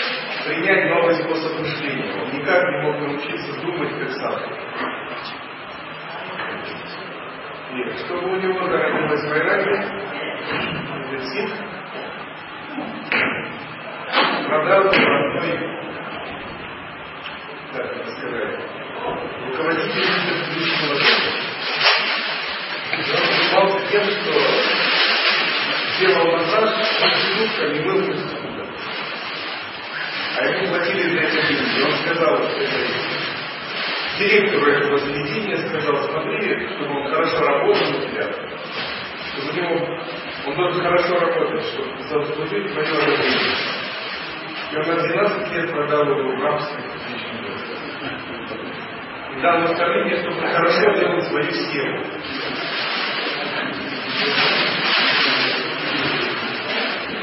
принять 0.45 0.89
новый 0.89 1.15
способ 1.15 1.59
мышления. 1.59 2.13
Он 2.21 2.31
никак 2.31 2.69
не 2.69 2.77
мог 2.81 2.99
научиться 2.99 3.61
думать 3.61 3.91
как 3.99 4.11
сам. 4.11 4.35
Нет, 7.73 7.99
чтобы 7.99 8.31
у 8.31 8.35
него 8.35 8.67
зародилось 8.67 9.29
вайраги, 9.29 9.75
висит, 11.11 11.49
продался 14.45 14.99
в 14.99 15.05
одной, 15.05 15.51
так 17.73 17.85
это 17.95 18.11
сказать, 18.11 18.59
руководитель 19.47 20.09
личного 20.57 20.95
дома. 20.95 21.41
Он 22.93 23.03
занимался 23.03 23.79
тем, 23.89 24.03
что 24.03 24.31
делал 26.01 26.25
массаж, 26.33 26.71
а 27.01 27.67
не 27.69 27.79
мыл 27.79 28.01
они 30.41 30.67
платили 30.67 31.01
за 31.01 31.09
библиотеки, 31.09 31.53
деньги. 31.53 31.81
он 31.83 31.91
сказал 31.97 32.41
директору 34.17 34.71
этого 34.71 34.97
заведения, 34.99 35.57
сказал, 35.67 36.03
смотри, 36.09 36.67
чтобы 36.67 36.99
он 36.99 37.11
хорошо 37.11 37.39
работал 37.45 37.89
у 37.89 38.07
тебя, 38.07 38.27
чтобы 39.33 39.53
него, 39.53 39.99
он 40.47 40.55
должен 40.55 40.83
хорошо 40.83 41.19
работать, 41.19 41.65
чтобы 41.65 41.97
заслужить 42.03 42.71
твое 42.71 42.91
уважение. 42.91 43.55
И 44.71 44.75
он 44.77 44.87
на 44.87 44.95
12 44.95 45.51
лет 45.53 45.71
продал 45.71 46.03
его 46.03 46.35
в 46.35 46.43
рабство. 46.43 46.79
И 49.35 49.41
дал 49.41 49.59
наставление, 49.59 50.17
чтобы 50.17 50.41
хорошо 50.41 50.93
делал 50.99 51.21
свою 51.21 51.51
семью. 51.51 52.03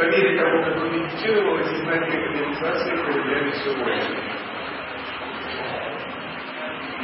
по 0.00 0.04
мере 0.04 0.38
того, 0.38 0.62
как 0.64 0.76
он 0.78 0.92
медитировал, 0.92 1.58
эти 1.58 1.74
знаки 1.82 2.10
реализации 2.10 2.96
проявлялись 3.04 3.54
все 3.56 3.76
больше. 3.76 4.16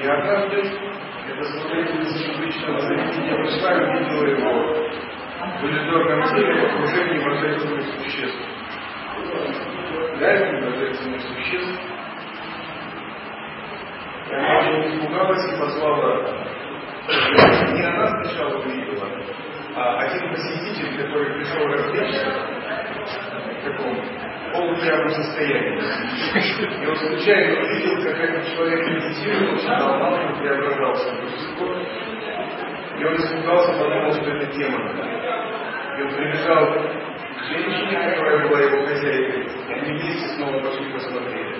И 0.03 0.07
однажды 0.07 0.63
эта 1.29 1.43
смотрительница 1.45 2.33
публичного 2.33 2.81
заведения 2.81 3.35
пришла 3.37 3.75
и 3.75 3.85
увидела 3.85 4.25
его 4.25 4.89
в 5.61 5.65
иллюзорном 5.65 6.23
теле 6.31 6.55
в 6.55 6.65
окружении 6.65 7.23
божественных 7.23 7.85
существ. 7.85 8.41
Этих 10.19 10.65
божественных 10.65 11.21
существ 11.21 11.81
и 14.29 14.35
она 14.35 14.59
очень 14.59 14.97
испугалась 14.97 15.53
и 15.53 15.61
позвала. 15.61 16.47
Не 17.73 17.83
она 17.83 18.07
сначала 18.09 18.59
увидела, 18.59 19.09
а 19.77 19.99
один 20.01 20.31
посетитель, 20.31 20.97
который 20.97 21.35
пришел 21.35 21.65
развлечься, 21.67 22.56
таком 23.65 23.97
полупьяном 24.53 25.11
состоянии. 25.11 25.81
И 26.83 26.87
он 26.87 26.97
случайно 26.97 27.61
увидел, 27.61 28.03
как 28.03 28.19
этот 28.19 28.47
человек 28.53 28.87
медитировал, 28.87 29.59
читал 29.59 29.99
манту, 29.99 30.41
преображался. 30.41 31.11
И 32.99 33.05
он 33.05 33.17
испугался, 33.17 33.73
подумал, 33.73 34.13
что 34.13 34.31
это 34.31 34.47
демон. 34.53 34.83
И 35.99 36.03
он 36.03 36.15
прибежал 36.15 36.73
к 36.73 37.45
женщине, 37.49 38.11
которая 38.11 38.49
была 38.49 38.61
его 38.61 38.87
хозяйкой, 38.87 39.47
и 39.69 39.73
они 39.73 39.99
вместе 39.99 40.29
снова 40.37 40.61
пошли 40.61 40.93
посмотреть. 40.93 41.57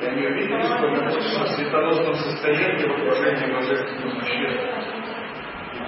И 0.00 0.06
они 0.06 0.26
увидели, 0.26 0.62
что 0.62 0.86
он 0.86 1.08
в 1.08 1.48
светоносном 1.56 2.14
состоянии 2.14 2.86
в 2.86 2.92
окружении 2.92 3.52
божественных 3.52 4.14
существ. 4.20 4.87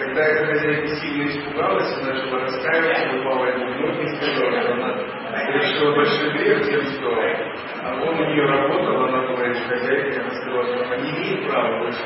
Эта 0.01 0.47
хозяйка 0.47 0.89
сильно 0.97 1.29
испугалась 1.29 1.99
и 1.99 2.05
начала 2.05 2.41
раскаиваться, 2.41 3.21
упала 3.21 3.45
ему 3.47 3.67
в 3.67 3.81
ноги 3.81 4.03
и 4.03 4.17
сказала, 4.17 4.63
что 4.63 4.73
она 4.73 5.05
совершила 5.45 5.95
большой 5.95 6.31
грех 6.33 6.67
тем, 6.67 6.83
что 6.85 7.11
а 7.83 7.95
он 8.03 8.19
у 8.19 8.25
нее 8.25 8.47
работал, 8.47 9.05
она 9.05 9.29
была 9.29 9.45
его 9.45 9.69
хозяйкой, 9.69 10.21
она 10.21 10.31
сказала, 10.31 10.65
что 10.65 10.85
она 10.85 10.97
не 10.97 11.11
имеет 11.11 11.49
права 11.49 11.79
больше 11.81 12.03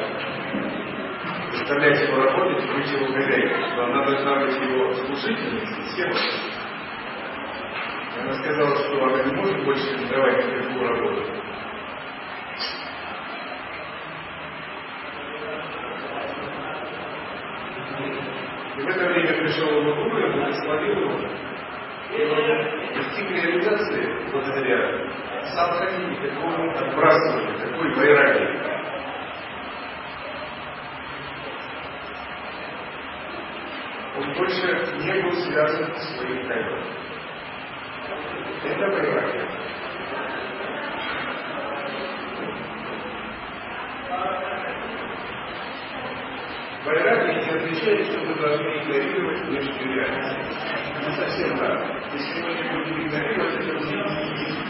заставлять 1.52 2.08
его 2.08 2.20
работать 2.20 2.64
и 2.64 2.74
быть 2.74 2.90
его 2.90 3.06
хозяйкой, 3.06 3.70
что 3.70 3.84
она 3.84 4.04
должна 4.04 4.44
быть 4.44 4.60
его 4.60 4.92
служительницей, 4.94 5.84
сервисом. 5.96 6.40
Она 8.20 8.32
сказала, 8.34 8.76
что 8.76 9.04
она 9.04 9.22
не 9.22 9.34
может 9.36 9.64
больше 9.64 10.08
давать 10.08 10.46
никакую 10.46 10.88
работу. 10.88 11.43
И 18.76 18.80
в 18.80 18.88
это 18.88 19.06
время 19.06 19.34
пришел 19.40 19.68
его 19.68 19.94
гуру, 19.94 20.18
и 20.18 20.32
благословил 20.32 20.98
его. 20.98 21.44
И 22.10 22.24
он 22.24 22.94
достиг 22.94 23.30
реализации 23.30 24.30
благодаря 24.30 25.08
садхани, 25.54 26.16
такому 26.16 26.70
отбрасыванию, 26.70 27.58
такой 27.58 27.94
вайраги. 27.94 28.74
Он 34.16 34.32
больше 34.34 34.66
не 35.02 35.22
был 35.22 35.32
связан 35.32 35.92
с 35.96 36.16
своим 36.16 36.46
тайном. 36.46 36.80
Это. 38.64 38.84
Вайраги 46.84 47.32
не 47.32 47.50
означает, 47.50 48.06
что 48.06 48.20
мы 48.20 48.33
должны 48.44 48.68
игнорировать 48.68 49.46
внешнюю 49.46 49.94
реальность. 49.94 50.36
Не 51.00 51.12
совсем 51.16 51.58
так. 51.58 52.12
Если 52.12 52.42
мы 52.42 52.54
не 52.54 52.62
будем 52.62 53.06
игнорировать, 53.06 53.54
это 53.54 53.78
будет 53.78 54.06
нигилизм. 54.10 54.64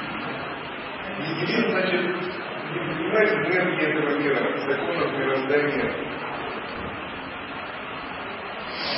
Нигилизм 1.18 1.70
значит 1.70 2.04
не 2.72 2.78
понимать 2.78 3.32
энергии 3.32 3.86
этого 3.86 4.18
мира, 4.18 4.58
законов 4.58 5.18
мироздания. 5.18 6.14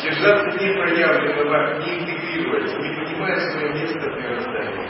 Держаться 0.02 0.64
непроявленного, 0.64 1.78
не 1.80 1.98
интегрировать, 1.98 2.78
не 2.78 2.96
понимая 2.96 3.40
свое 3.50 3.72
место 3.72 3.98
в 3.98 4.16
мироздании. 4.16 4.88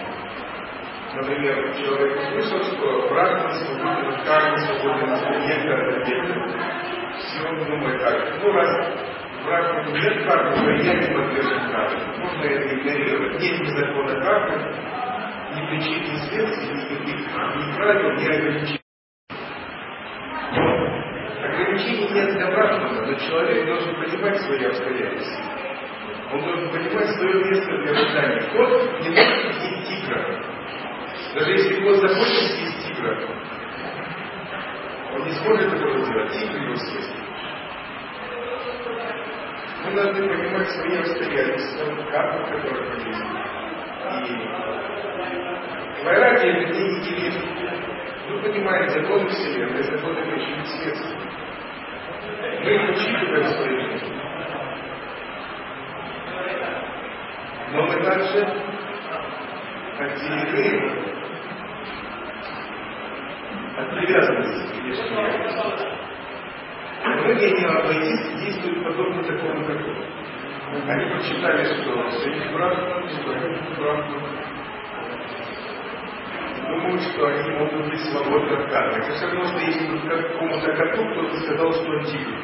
Например, 1.15 1.75
человек 1.75 2.19
услышал, 2.19 2.63
что 2.65 3.09
брахман 3.09 3.53
свободен 3.55 4.09
от 4.09 4.25
кармы, 4.27 4.59
свободен 4.59 5.13
объекта, 5.13 5.75
от 5.75 5.95
объекта. 5.97 6.87
Все 7.19 7.49
он 7.49 7.65
думает 7.65 8.01
так, 8.03 8.43
ну 8.43 8.53
раз 8.53 9.06
в 9.47 9.49
брахмане 9.49 9.93
нет 9.93 10.27
кармы, 10.27 10.57
то 10.57 10.71
я 10.83 10.95
не 10.95 11.15
подвержен 11.15 11.71
карме. 11.71 12.19
Можно 12.19 12.45
это 12.45 12.75
игнорировать. 12.75 13.41
Нет 13.41 13.61
ни 13.61 13.67
закона 13.67 14.21
кармы, 14.21 14.57
ни 15.55 15.67
причин, 15.69 16.03
ни 16.03 16.17
следствий, 16.29 16.75
никаких 16.75 17.21
ни 17.21 17.77
правил, 17.77 18.13
ни 18.13 18.27
ограничений. 18.27 18.81
Ограничений 21.45 22.09
нет 22.13 22.33
для 22.33 22.47
брахмана, 22.51 23.07
но 23.07 23.15
человек 23.15 23.67
должен 23.67 23.95
понимать 23.95 24.41
свои 24.41 24.65
обстоятельства. 24.65 25.45
Он 26.33 26.41
должен 26.43 26.71
понимать 26.71 27.09
свое 27.11 27.45
место 27.45 27.71
в 27.71 27.81
мироздании. 27.87 28.41
Кот 28.51 29.01
не 29.01 29.11
может 29.11 29.55
съесть 29.55 29.89
тигра. 29.89 30.43
Даже 31.35 31.53
если 31.53 31.83
кот 31.85 31.97
захочет 31.99 32.51
съесть 32.51 32.87
тигра, 32.89 33.17
он 35.15 35.25
не 35.25 35.31
сможет 35.31 35.73
этого 35.73 36.05
сделать, 36.05 36.33
тигр 36.33 36.63
его 36.63 36.75
съест. 36.75 37.26
Мы 39.87 39.93
должны 39.95 40.29
понимать 40.29 40.69
свои 40.71 40.97
обстоятельства, 40.99 41.85
карму, 42.11 42.45
которая 42.47 42.91
есть. 43.07 43.23
И 46.01 46.05
вайраги 46.05 46.49
это 46.49 46.73
не 46.75 46.83
нигилизм. 46.99 47.45
Вы 48.29 48.39
понимаете 48.41 49.01
законы 49.01 49.29
Вселенной, 49.29 49.83
законы 49.85 50.23
причин 50.23 50.61
и 50.61 50.65
следствий. 50.65 51.19
Мы 52.65 52.71
их 52.75 52.91
учитываем 52.91 53.45
в 53.45 53.49
своей 53.51 53.81
жизни. 53.93 54.21
Но 57.73 57.87
мы 57.87 58.03
также 58.03 58.41
отделены 59.99 61.07
от 63.79 63.91
привязанности 63.91 64.67
к 64.67 64.77
неоплатисты 67.53 67.57
действуют 67.57 67.57
подобно 67.61 67.65
такому 67.67 68.05
закону. 68.17 68.36
Они 70.73 71.11
прочитали, 71.11 71.65
что 71.65 72.11
среди 72.11 72.41
что 72.41 72.51
они 72.51 73.59
брахман, 73.79 74.37
думают, 76.69 77.03
что 77.03 77.27
они 77.27 77.51
могут 77.51 77.89
быть 77.89 78.01
свободны 78.11 78.53
от 78.57 78.71
кармы. 78.71 78.99
Это 78.99 79.13
все 79.13 79.27
равно, 79.27 79.45
что 79.45 79.59
если 79.59 79.87
какому-то 80.09 80.73
коту 80.73 81.05
кто-то 81.11 81.37
сказал, 81.41 81.73
что 81.73 81.91
он 81.91 82.05
тигр. 82.05 82.35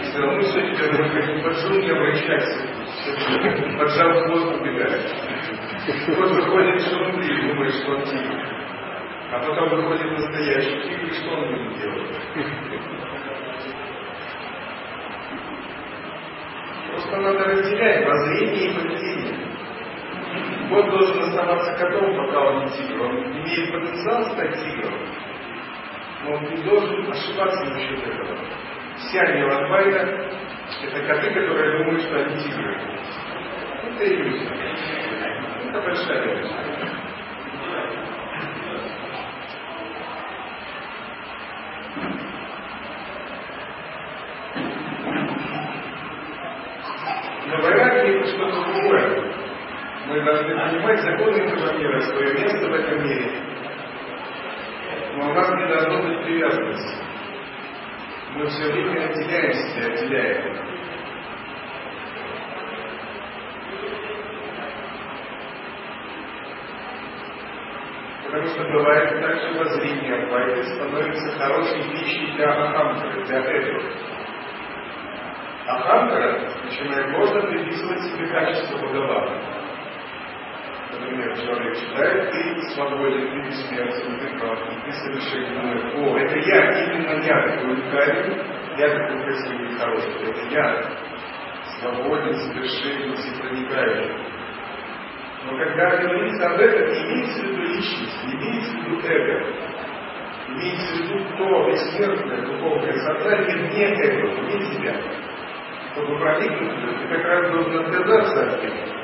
И 0.00 0.04
сказал, 0.04 0.32
ну 0.32 0.40
все, 0.40 0.60
теперь 0.70 0.92
мы 0.92 1.08
хотим 1.08 1.42
под 1.42 1.56
шум 1.58 1.80
не 1.80 1.90
обращаться. 1.90 2.58
Поджав 3.78 4.26
хвост 4.26 4.60
убегает. 4.60 5.14
Кот 6.16 6.30
выходит 6.30 6.76
из 6.76 6.88
шумы 6.88 7.24
и 7.24 7.48
думает, 7.48 7.74
что 7.74 7.92
он 7.92 8.02
тигр. 8.04 8.50
А 9.32 9.38
потом 9.38 9.68
выходит 9.68 10.10
настоящий 10.12 11.06
и 11.06 11.10
что 11.12 11.30
он 11.30 11.48
будет 11.48 11.78
делать? 11.78 12.10
Просто 16.92 17.16
надо 17.16 17.44
разделять 17.44 18.06
воззрение 18.06 18.70
и 18.70 18.74
поведение. 18.74 19.50
Кот 20.68 20.90
должен 20.90 21.20
оставаться 21.20 21.72
котом, 21.74 22.16
пока 22.16 22.40
он 22.40 22.64
не 22.64 22.70
тигр. 22.70 23.02
Он 23.02 23.16
имеет 23.32 23.72
потенциал 23.72 24.24
стать 24.32 24.54
тигром, 24.62 24.94
но 26.24 26.34
он 26.34 26.44
не 26.44 26.62
должен 26.62 27.10
ошибаться 27.10 27.64
насчет 27.64 28.06
этого. 28.06 28.38
Вся 28.96 29.26
Ниланбайна– 29.34 30.30
это 30.82 31.06
коты, 31.06 31.30
которые 31.30 31.78
думают, 31.78 32.02
что 32.02 32.16
они 32.16 32.36
тигры. 32.36 32.80
Это 33.82 34.06
иллюзия. 34.06 34.50
Это 35.68 35.80
большая 35.80 36.24
иллюзия. 36.24 36.69
Но 47.50 47.62
вайраги 47.62 48.10
это 48.10 48.26
что-то 48.28 48.62
другое. 48.62 49.34
Мы 50.06 50.22
должны 50.22 50.54
понимать 50.54 51.00
законы 51.02 51.36
этого 51.36 51.78
мира, 51.78 52.00
свое 52.00 52.34
место 52.34 52.68
в 52.68 52.72
этом 52.72 53.02
мире. 53.04 53.30
Но 55.16 55.30
у 55.30 55.34
нас 55.34 55.50
не 55.50 55.66
должно 55.66 56.02
быть 56.02 56.24
привязанности. 56.24 56.96
Мы 58.34 58.46
все 58.46 58.72
время 58.72 59.10
отделяем 59.10 59.52
себя, 59.52 59.86
отделяем. 59.86 60.70
Потому 68.26 68.46
что 68.46 68.62
бывает 68.62 69.20
также 69.20 69.58
воззрение 69.58 70.22
Адвайты 70.22 70.62
становится 70.62 71.36
хорошей 71.36 71.82
пищей 71.90 72.32
для 72.36 72.48
Ахамкара, 72.48 73.24
для 73.24 73.38
этого. 73.40 74.19
Ахамкара 75.70 76.40
начинает 76.64 77.08
можно 77.10 77.42
приписывать 77.42 78.00
себе 78.02 78.26
качество 78.26 78.78
Бхагавана. 78.78 79.60
Например, 80.92 81.36
человек 81.36 81.76
читает, 81.76 82.32
ты 82.32 82.62
свободен, 82.74 83.30
ты 83.30 83.48
бессмертен, 83.48 84.18
ты 84.18 84.38
прав, 84.38 84.58
ты 84.84 84.92
совершенно 84.92 85.70
О, 85.94 86.18
это 86.18 86.36
я, 86.38 86.84
именно 86.84 87.22
я 87.22 87.48
такой 87.48 87.72
уникальный, 87.74 88.42
я 88.76 88.88
такой 88.88 89.22
красивый 89.22 89.72
и 89.72 89.76
хороший, 89.76 90.30
это 90.30 90.54
я. 90.54 90.82
Свободен, 91.78 92.34
совершенен, 92.34 93.14
всепроникающий. 93.14 94.30
Но 95.44 95.56
когда 95.56 95.96
говорится 95.96 96.50
об 96.50 96.60
этом, 96.60 96.92
не 96.92 97.02
имеется 97.02 97.42
в 97.42 97.46
виду 97.46 97.62
личность, 97.62 98.24
не 98.26 98.34
имеется 98.34 98.72
в 98.72 98.84
виду 98.84 99.00
эго. 99.06 99.46
Имеется 100.48 100.94
в 100.94 101.00
виду 101.00 101.36
то 101.38 101.70
бессмертное 101.70 102.42
духовное 102.42 102.92
сознание 102.92 103.56
вне 103.56 103.84
эго, 103.86 104.40
вне 104.42 104.64
себя. 104.66 105.29
Чтобы 105.92 106.18
проникнуть 106.18 107.00
ты 107.00 107.08
как 107.08 107.24
раз 107.24 107.50
должен 107.50 107.80
отказаться 107.80 108.42
от 108.42 108.64
этого. 108.64 109.00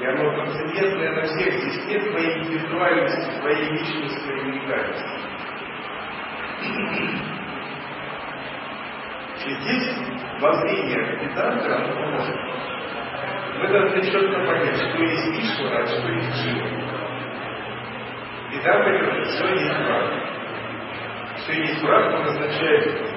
И 0.00 0.04
оно 0.04 0.32
трансцендентное 0.34 1.12
на 1.12 1.22
всех. 1.22 1.52
Здесь 1.52 1.86
нет 1.86 2.10
твоей 2.10 2.38
индивидуальности, 2.38 3.40
твоей 3.40 3.70
личности, 3.70 4.20
твоей 4.24 4.42
уникальности. 4.42 5.04
И 9.46 9.54
здесь 9.54 9.96
воззрение 10.40 11.16
капитана, 11.16 11.76
оно 11.76 11.94
поможет 11.94 12.36
мы 13.60 13.68
должны 13.68 14.02
четко 14.10 14.38
понять, 14.46 14.76
что 14.76 15.02
есть 15.02 15.38
Ишвара, 15.38 15.82
а 15.82 15.86
что 15.86 16.08
есть 16.08 16.30
Джива. 16.36 16.80
Там 18.64 18.82
поймем, 18.84 19.24
все 19.24 19.54
есть 19.54 19.78
брак. 19.84 20.04
Все 21.36 21.60
есть 21.60 21.82
брак, 21.82 22.14
он 22.14 22.26
означает, 22.26 23.09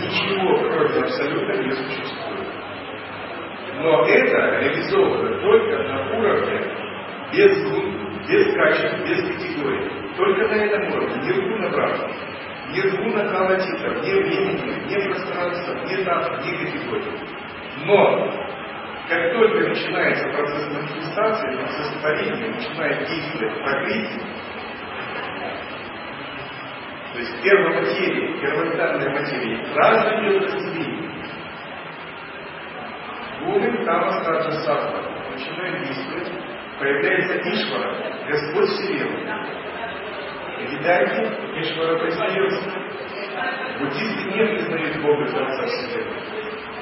ничего 0.00 0.56
кроме 0.70 1.02
абсолюта 1.02 1.62
не 1.62 1.70
существует. 1.70 2.46
Но 3.80 4.06
это 4.06 4.60
реализовано 4.60 5.40
только 5.40 5.82
на 5.82 6.18
уровне 6.18 6.60
без 7.32 7.62
гун, 7.64 8.18
без 8.28 8.54
качеств, 8.54 8.98
без 9.06 9.22
категорий. 9.22 9.90
Только 10.16 10.48
на 10.48 10.54
этом 10.54 10.92
уровне. 10.92 11.22
Не 11.22 11.32
рву 11.32 11.58
брака. 11.70 12.10
Не 12.70 12.80
рву 12.80 13.10
на 13.12 13.30
не 14.02 14.12
времени, 14.12 14.88
не 14.88 15.08
пространства, 15.08 15.74
не 15.86 16.04
дат, 16.04 16.44
не 16.44 16.64
категорий. 16.64 17.04
Но 17.84 18.46
как 19.08 19.32
только 19.34 19.68
начинается 19.68 20.28
процесс 20.30 20.66
манифестации, 20.72 21.56
процесс 21.56 22.00
творения, 22.00 22.54
начинает 22.54 23.08
действовать 23.08 23.62
прокрытие, 23.62 24.20
то 27.12 27.18
есть 27.18 27.42
первоматерия, 27.42 28.40
первоначальная 28.40 29.10
материя, 29.10 29.66
сразу 29.72 30.08
идет 30.20 30.42
разделение. 30.42 31.10
Гуны, 33.40 33.84
там 33.84 34.10
стаджа 34.10 34.50
сатва, 34.50 35.02
начинает 35.32 35.86
действовать, 35.86 36.32
появляется 36.78 37.38
Ишвара, 37.50 37.94
Господь 38.28 38.68
Вселенной. 38.70 39.26
Видайте, 40.68 41.60
Ишвара 41.60 41.98
признается. 41.98 42.70
Буддисты 43.78 44.24
не 44.30 44.46
признают 44.46 45.02
Бога 45.02 45.26
Творца 45.26 45.66
Вселенной. 45.66 46.22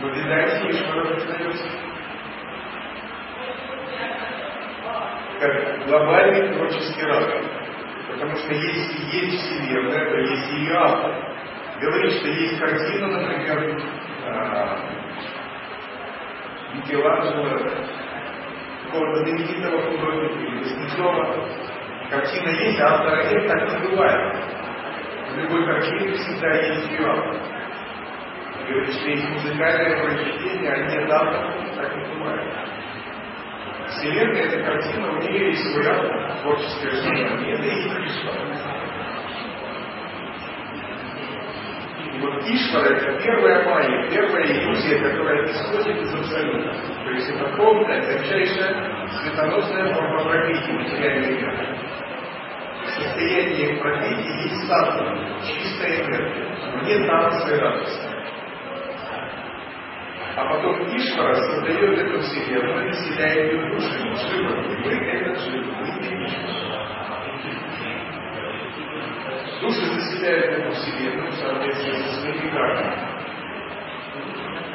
Но 0.01 0.09
видайте, 0.09 0.71
Ишвара 0.71 1.15
признается. 1.15 1.95
как 5.45 5.87
глобальный 5.87 6.55
творческий 6.55 7.03
разум. 7.05 7.64
Потому 8.15 8.37
что 8.37 8.55
если 8.55 9.17
есть 9.17 9.43
Вселенная, 9.43 10.09
то 10.09 10.17
есть 10.19 10.53
и 10.53 10.73
автор. 10.73 11.35
Говорит, 11.81 12.13
что 12.13 12.29
есть 12.29 12.61
картина, 12.61 13.09
например, 13.09 13.83
а, 14.25 14.79
Микеланджело, 16.75 17.59
какого-то 18.85 19.25
знаменитого 19.25 19.83
художника 19.83 20.39
или 20.39 20.59
Васнецова. 20.59 21.49
Картина 22.09 22.49
есть, 22.51 22.81
а 22.81 22.95
автора 22.95 23.25
нет, 23.25 23.49
так 23.49 23.83
не 23.83 23.89
бывает. 23.89 24.37
В 25.31 25.37
любой 25.37 25.67
картине 25.67 26.13
всегда 26.13 26.51
есть 26.53 26.91
ее 26.93 27.07
автор. 27.09 27.37
Говорит, 28.69 28.95
что 28.95 29.09
есть 29.09 29.29
музыкальное 29.29 30.05
произведение, 30.05 30.73
а 30.73 30.79
нет 30.87 31.11
автора, 31.11 31.53
так 31.75 31.97
не 31.97 32.15
бывает. 32.15 32.74
Вселенная— 33.89 34.43
это 34.45 34.63
картина, 34.65 35.13
у 35.13 35.23
нее 35.23 35.51
есть 35.51 35.73
свой 35.73 35.87
автор, 35.87 36.39
творческое 36.43 36.91
сознание. 36.91 37.55
Это 37.55 37.65
и 37.65 38.07
Ишвара. 38.07 38.45
И 42.15 42.19
вот 42.21 42.43
Ишвара— 42.45 42.95
это 42.97 43.23
первая 43.23 43.65
майя, 43.69 44.11
первая 44.11 44.45
иллюзия, 44.47 44.99
которая 44.99 45.45
исходит 45.47 46.03
из 46.03 46.15
абсолюта. 46.15 46.75
То 47.05 47.11
есть 47.11 47.31
это 47.31 47.57
полная, 47.57 48.03
тончайшая, 48.03 49.09
светоносная 49.23 49.95
форма 49.95 50.25
прокрытия 50.25 50.75
материальной 50.75 51.37
мира. 51.37 51.79
Состояние 52.87 53.81
прокрытия 53.81 54.43
есть 54.45 54.67
сатва, 54.69 55.41
чистая 55.43 56.05
энергия, 56.05 56.81
вне 56.81 57.07
танца 57.07 57.55
и 57.55 57.59
радости. 57.59 58.14
А 60.37 60.45
потом 60.47 60.85
Ишвара 60.97 61.35
создает 61.35 61.97
эту 61.97 62.19
вселенную, 62.19 62.89
населяет 62.89 63.53
ее 63.53 63.71
душами, 63.71 64.15
живым. 64.15 64.83
Мы 64.83 64.93
это 64.93 65.39
живы, 65.39 65.73
мы 65.79 65.87
не 65.87 66.27
Ишвара. 66.27 66.85
Души 69.61 69.85
заселяют 69.95 70.59
эту 70.59 70.71
вселенную, 70.73 71.33
соответственно, 71.33 71.99
со 71.99 72.21
своими 72.21 72.51
картами. 72.51 73.15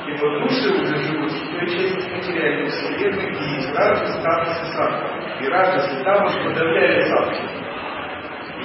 И 0.08 0.12
вот 0.14 0.44
души 0.44 0.70
уже 0.82 0.96
живут 0.96 1.30
в 1.30 1.52
той 1.52 1.68
части 1.68 2.10
материальной 2.10 2.70
вселенной, 2.70 3.30
где 3.30 3.56
есть 3.56 3.76
раджа, 3.76 4.08
статус 4.14 4.62
и 4.62 4.72
сатва. 4.72 5.08
И 5.42 5.48
раджа 5.50 6.00
и 6.00 6.04
тамас 6.06 6.36
подавляет 6.38 7.08
сатву. 7.10 7.44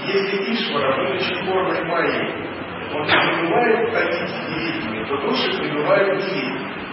Если 0.07 0.53
Ишвара, 0.55 1.09
будучи 1.09 1.35
формой 1.45 1.85
Майи, 1.87 2.55
он 2.95 3.05
пребывает 3.05 3.89
в 3.89 3.93
позиции 3.93 4.45
невидимой, 4.49 5.09
то 5.09 5.17
души 5.23 5.59
пребывают 5.59 6.23
в 6.23 6.27
невидимой. 6.33 6.84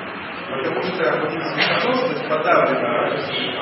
Потому 0.52 0.82
что 0.84 1.28
них 1.32 1.44
светоносность 1.46 2.28
подавлена 2.28 2.90
раньше 2.90 3.54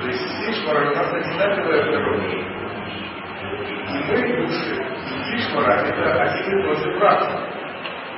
То 0.00 0.06
есть 0.06 0.22
Ишвара 0.48 0.90
у 0.90 0.94
нас 0.94 1.12
одинаковая 1.12 1.82
природа. 1.82 2.24
И 3.90 3.96
мы, 4.06 4.46
души, 4.46 4.74
и 5.10 5.36
Ишвара 5.36 5.74
это 5.86 6.22
один 6.22 6.58
и 6.58 6.62
тот 6.62 6.78
же 6.78 6.98
брат 6.98 7.20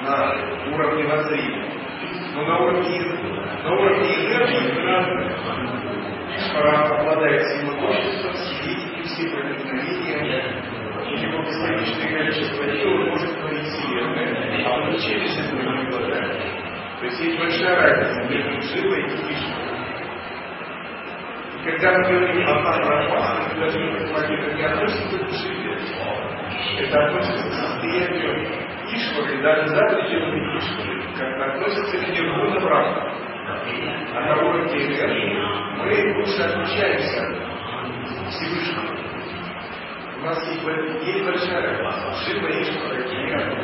на 0.03 0.75
уровне 0.75 1.05
воззрения. 1.05 1.73
Но 2.35 2.43
на 2.45 2.59
уровне, 2.59 3.01
на 3.65 3.73
уровне 3.73 4.15
энергии 4.27 4.75
мы 4.75 4.83
разные. 4.83 5.31
Ишвара 6.37 7.01
обладает 7.01 7.43
всемогуществом, 7.43 8.33
всевидением, 8.35 9.05
всепроникновением, 9.05 10.77
его 11.17 11.43
бесконечное 11.43 12.19
количество 12.19 12.65
сил 12.65 12.91
может 13.07 13.41
творить 13.41 13.65
Вселенная, 13.65 14.67
а 14.67 14.81
он 14.83 14.99
через. 14.99 15.36
То 16.99 17.05
есть 17.05 17.21
есть 17.21 17.39
большая 17.39 17.77
разница 17.77 18.25
между 18.31 18.63
Шивой 18.63 19.01
и 19.01 19.03
Вишной. 19.05 19.35
И 21.53 21.59
когда 21.65 21.93
мы 21.93 22.03
говорим 22.09 22.49
о 22.49 22.63
Панрапасах, 22.63 23.53
мы 23.53 23.59
должны 23.61 23.93
понимать, 23.93 24.57
не 24.57 24.65
относится 24.65 25.19
к 25.19 25.31
Шиве. 25.31 25.77
Это 26.79 27.07
относится 27.07 27.49
к 27.49 27.53
состоянию 27.53 28.33
Ишвары, 28.89 29.43
даже 29.43 29.69
за 29.69 29.83
пределами 29.95 30.59
Ишвары, 30.59 31.03
как 31.19 31.39
относится 31.55 31.99
к 31.99 32.09
Ниргуна 32.09 32.61
Брахма. 32.61 33.03
А 34.15 34.21
на 34.21 34.35
уровне 34.49 34.79
энергии 34.87 35.39
мы 35.77 35.89
лучше 36.19 36.43
отличаемся 36.45 37.21
от 38.23 38.29
Всевышнего. 38.33 38.97
У 40.19 40.21
нас 40.25 40.39
есть, 40.49 40.65
есть 41.05 41.25
большая 41.27 41.61
разница. 41.61 42.15
Шива 42.25 42.49
Ишвара, 42.49 43.05
одно 43.37 43.57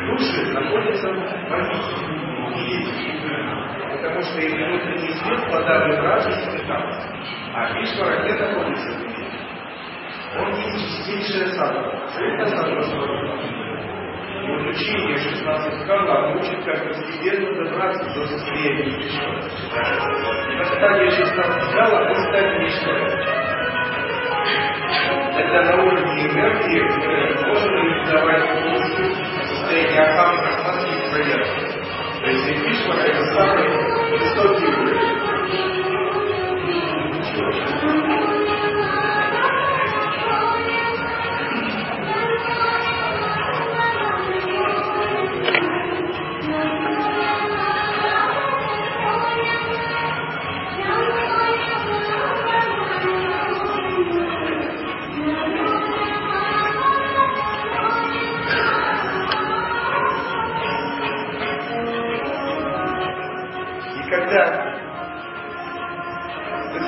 души 0.00 0.52
находятся 0.52 1.08
в 1.08 1.48
позиции 1.48 2.22
потому 4.02 4.22
что 4.22 4.40
их 4.40 4.52
внутренний 4.52 5.12
свет 5.14 5.50
подавлен 5.50 6.00
радостью 6.00 6.66
там, 6.66 6.82
а 7.54 7.80
Ишвара 7.80 8.24
не 8.24 8.32
находится 8.32 8.90
в 8.90 9.00
мире. 9.00 9.30
Он 10.38 10.48
есть 10.54 11.06
чистейшая 11.06 11.48
садха, 11.52 12.00
это 12.18 12.46
садха 12.46 12.80
И 14.40 14.48
вот 14.48 14.66
учение 14.70 15.18
16 15.18 15.86
кала, 15.86 16.34
учит, 16.34 16.64
как 16.64 16.88
постепенно 16.88 17.64
добраться 17.64 18.04
до 18.14 18.26
состояния 18.26 18.82
на 20.58 20.64
стадии 20.64 21.10
16 21.10 21.72
кала 21.74 22.08
мы 22.08 22.14
станем 22.14 22.66
Ишварой. 22.66 23.42
Тогда 25.34 25.62
на 25.62 25.82
уровне 25.82 26.26
энергии 26.26 26.82
можем 27.46 27.70
реализовать 27.70 28.48
полностью 28.48 29.11
состояние 29.72 30.00
осадка 30.00 30.48
осадки 30.54 31.10
проверки. 31.10 31.60
То 32.20 32.30
есть 32.30 32.44
Кришна 32.62 32.94
это 33.04 33.24
самый 33.34 33.68
высокий 34.18 34.66
уровень. 34.66 35.12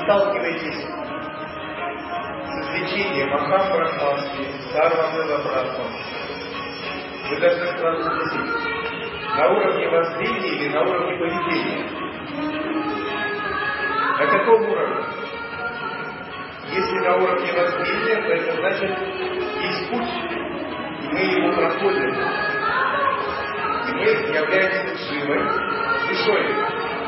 сталкиваетесь 0.05 0.85
с 2.45 2.59
извлечением 2.61 3.33
а 3.33 3.39
Махапрахмаски, 3.39 4.45
старого 4.69 5.11
Мелобратма, 5.13 5.85
вы 7.29 7.39
должны 7.39 7.65
сразу 7.79 8.03
спросить, 8.03 8.51
на 9.35 9.49
уровне 9.49 9.89
воззрения 9.89 10.49
или 10.49 10.69
на 10.69 10.81
уровне 10.83 11.17
поведения? 11.17 11.89
На 14.19 14.27
каком 14.27 14.61
уровне? 14.69 15.05
Если 16.69 16.99
на 16.99 17.15
уровне 17.17 17.51
воззрения, 17.53 18.15
то 18.21 18.33
это 18.33 18.51
значит, 18.57 18.91
есть 19.59 19.89
путь, 19.89 20.13
и 21.01 21.07
мы 21.07 21.19
его 21.19 21.51
проходим. 21.53 22.15
И 23.87 23.93
мы 23.93 24.03
являемся 24.35 24.97
живой 25.09 25.41
душой. 26.09 26.45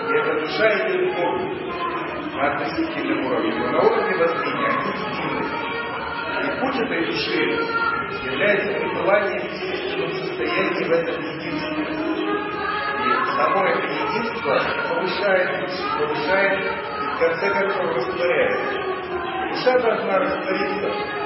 И 0.07 0.13
эта 0.13 0.39
душа 0.39 0.89
идет 0.89 1.13
к 1.13 1.96
на 2.37 2.53
относительном 2.53 3.25
уровне. 3.25 3.51
Но 3.53 3.71
на 3.71 3.79
уровне 3.79 4.13
объективность. 4.13 5.57
И 6.43 6.59
путь 6.61 6.79
этой 6.79 7.05
души 7.05 7.41
является 8.25 8.79
пребыванием 8.79 9.41
в 9.41 9.51
естественном 9.51 10.11
состоянии 10.13 10.83
в 10.83 10.91
этом 10.91 11.15
единстве. 11.19 11.83
И 12.99 13.25
само 13.35 13.65
это 13.65 13.87
единство 13.87 14.53
повышает 14.89 15.61
душу, 15.61 15.83
повышает 15.97 16.59
и 16.61 17.07
в 17.07 17.19
конце 17.19 17.49
концов 17.49 17.95
растворяет. 17.95 18.59
Душа 19.51 19.79
должна 19.79 20.19
раствориться 20.19 21.17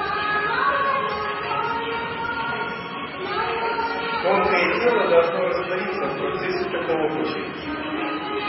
Тонкое 4.22 4.80
тело 4.80 5.08
должно 5.08 5.48
раствориться 5.48 6.04
в 6.06 6.18
процессе 6.18 6.64
такого 6.70 7.08
пути. 7.08 7.44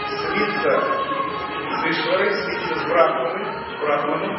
Слиться 0.07 0.73
с 1.73 1.85
Ишварой, 1.85 2.52
Брахманой, 2.93 3.45
Брахманом, 3.81 4.37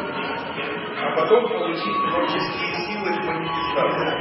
а 0.97 1.17
потом 1.17 1.49
получить 1.49 1.97
творческие 2.09 2.77
силы 2.87 3.11
в 3.11 3.25
манифестации. 3.25 4.15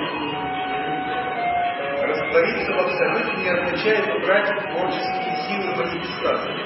Раствориться 2.01 2.73
в 2.73 2.79
абсолюте 2.79 3.33
не 3.37 3.49
означает 3.49 4.15
убрать 4.15 4.49
творческие 4.71 5.35
силы 5.47 5.75
манифестации. 5.75 6.65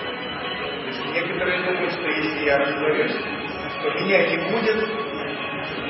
То 0.80 0.88
есть 0.88 1.05
некоторые 1.13 1.65
думают, 1.65 1.91
что 1.91 2.07
если 2.07 2.45
я 2.45 2.57
растворюсь, 2.57 3.18
то 3.82 3.89
меня 3.99 4.28
не 4.30 4.38
будет, 4.49 4.80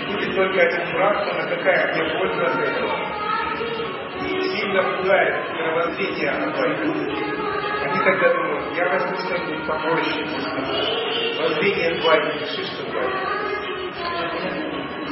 будет 0.07 0.35
только 0.35 0.59
один 0.59 0.93
брахман, 0.93 1.41
а 1.41 1.55
какая 1.55 1.93
мне 1.93 2.03
польза 2.17 2.43
от 2.43 2.59
этого? 2.59 3.27
сильно 4.57 4.81
пугает 4.97 5.53
мировоззрение 5.53 6.31
Адвайта. 6.31 7.36
Я 8.07 8.87
возьму 8.87 9.17
что-нибудь 9.17 9.67
попроще, 9.67 10.25
воззрение 11.41 11.91
Адвайта, 11.91 12.47
Шишта 12.47 12.83
Адвайта. 12.87 13.17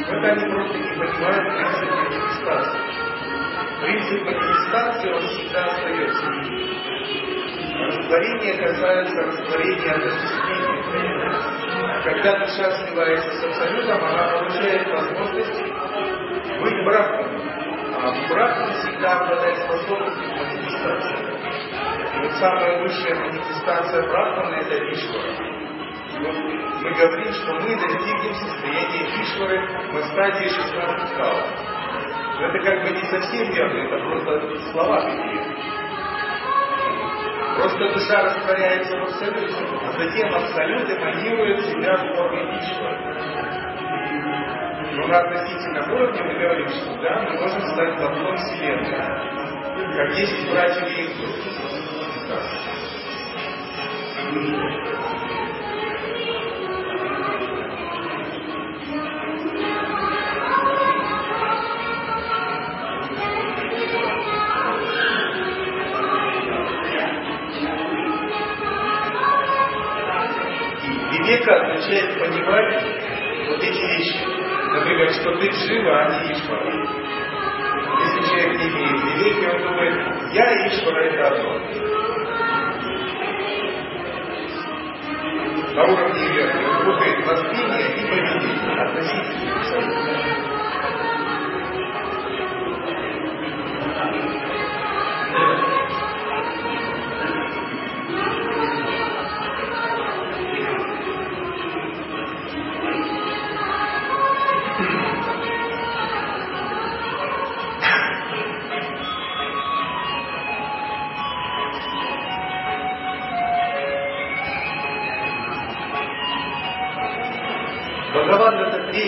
Это 0.07 0.27
они 0.31 0.45
просто 0.53 0.77
не 0.77 0.93
понимают 0.95 1.45
принцип 1.57 1.91
манифестации. 1.91 2.79
Принцип 3.81 4.21
манифестации, 4.23 5.11
он 5.11 5.21
всегда 5.27 5.65
остается. 5.65 6.25
Растворение 7.85 8.53
касается 8.53 9.21
растворения 9.23 9.91
осуществления. 9.91 10.81
Когда 12.05 12.39
душа 12.39 12.71
сливается 12.77 13.31
с 13.31 13.43
Абсолютом, 13.43 14.05
она 14.05 14.39
получает 14.39 14.87
возможность 14.87 15.63
быть 16.61 16.85
брахманом. 16.85 17.41
А 17.93 18.29
брахма 18.29 18.73
всегда 18.73 19.19
обладает 19.19 19.57
способностью 19.57 20.29
к 20.29 20.37
манифестации. 20.37 21.24
Самая 22.39 22.81
высшая 22.81 23.15
манифестация 23.15 24.03
брахмана– 24.09 24.55
это 24.61 24.75
Вишвара. 24.83 25.31
Вот 26.19 26.35
мы 26.81 26.91
говорим, 26.91 27.31
что 27.31 27.53
мы 27.53 27.75
достигнем 27.75 28.33
состояния 28.35 29.07
Вишвары 29.17 29.59
на 29.93 30.01
стадии 30.03 30.49
16 30.49 31.17
кала. 31.17 31.43
Но 32.37 32.47
это 32.47 32.59
как 32.59 32.83
бы 32.83 32.89
не 32.91 33.03
совсем 33.05 33.53
верно, 33.53 33.77
это 33.79 33.97
просто 34.03 34.71
слова 34.71 35.01
такие. 35.01 35.41
Просто 37.55 37.93
душа 37.93 38.23
растворяется 38.23 38.97
в 38.97 39.03
абсолюте, 39.03 39.65
а 39.81 39.91
затем 39.93 40.35
абсолют 40.35 40.89
эманирует 40.89 41.65
себя 41.67 41.95
в 41.95 42.15
форме 42.15 42.43
Вишвары. 42.51 43.45
Но 44.91 45.07
на 45.07 45.19
относительном 45.19 45.93
уровне 45.93 46.21
мы 46.21 46.33
говорим, 46.33 46.67
что 46.67 47.01
да, 47.01 47.21
мы 47.21 47.39
можем 47.39 47.61
стать 47.61 47.95
плодом 47.97 48.35
Вселенной. 48.35 49.35
Как 49.95 50.17
есть 50.17 50.51
братья 50.51 50.85
Иисус. 50.85 51.64
Вивека 71.11 71.55
означает 71.55 72.19
понимать 72.19 72.83
вот 73.47 73.63
эти 73.63 73.79
вещи. 73.79 74.19
Например, 74.73 75.09
что 75.13 75.37
ты 75.37 75.51
жива, 75.51 76.05
а 76.05 76.23
не 76.23 76.33
Ишвара. 76.33 76.71
Если 78.01 78.19
человек 78.29 78.59
не 78.59 78.67
имеет 78.69 78.99
вивеки, 79.03 79.45
он 79.45 79.61
думает, 79.61 80.33
я 80.33 80.67
Ишвара 80.67 81.03
это 81.05 81.27
одно. 81.29 81.94
На 85.75 85.83
уровне 85.83 86.25
путает 86.85 87.27
воспитание 87.27 87.97
и 87.97 88.07
поведение. 88.07 88.81
Относительно 88.81 90.54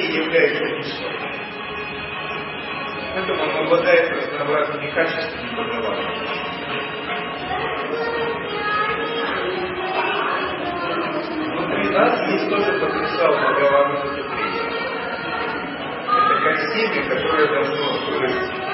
Является 0.08 0.64
Вишной. 0.64 1.18
Поэтому 3.14 3.44
он 3.44 3.66
обладает 3.66 4.10
разнообразными 4.10 4.92
качествами 4.92 5.50
Бхагавана. 5.52 6.02
Внутри 11.56 11.90
нас 11.90 12.32
есть 12.32 12.50
тоже 12.50 12.80
потенциал 12.80 13.34
Бхагавана. 13.34 13.96
Это 16.08 16.34
как 16.44 16.58
семя, 16.74 17.10
которое 17.10 17.48
должно 17.48 17.86
вырасти. 18.12 18.67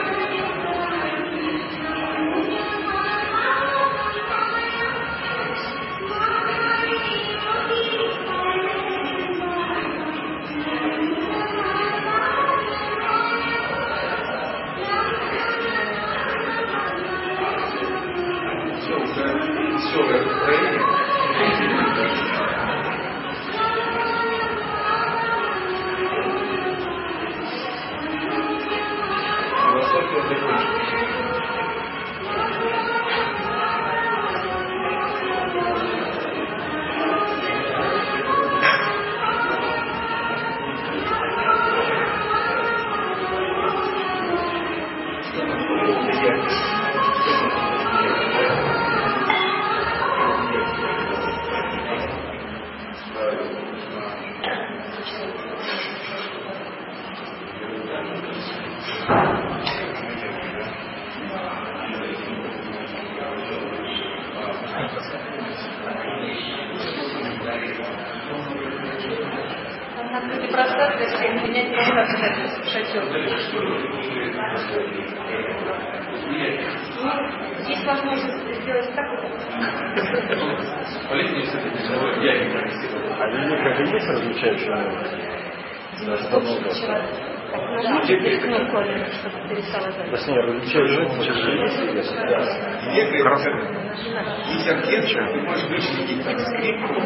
Есть 92.94 94.70
оркестр, 94.70 95.32
ты 95.32 95.42
можешь 95.42 95.64
вычленить 95.64 96.22
скрипку, 96.42 97.02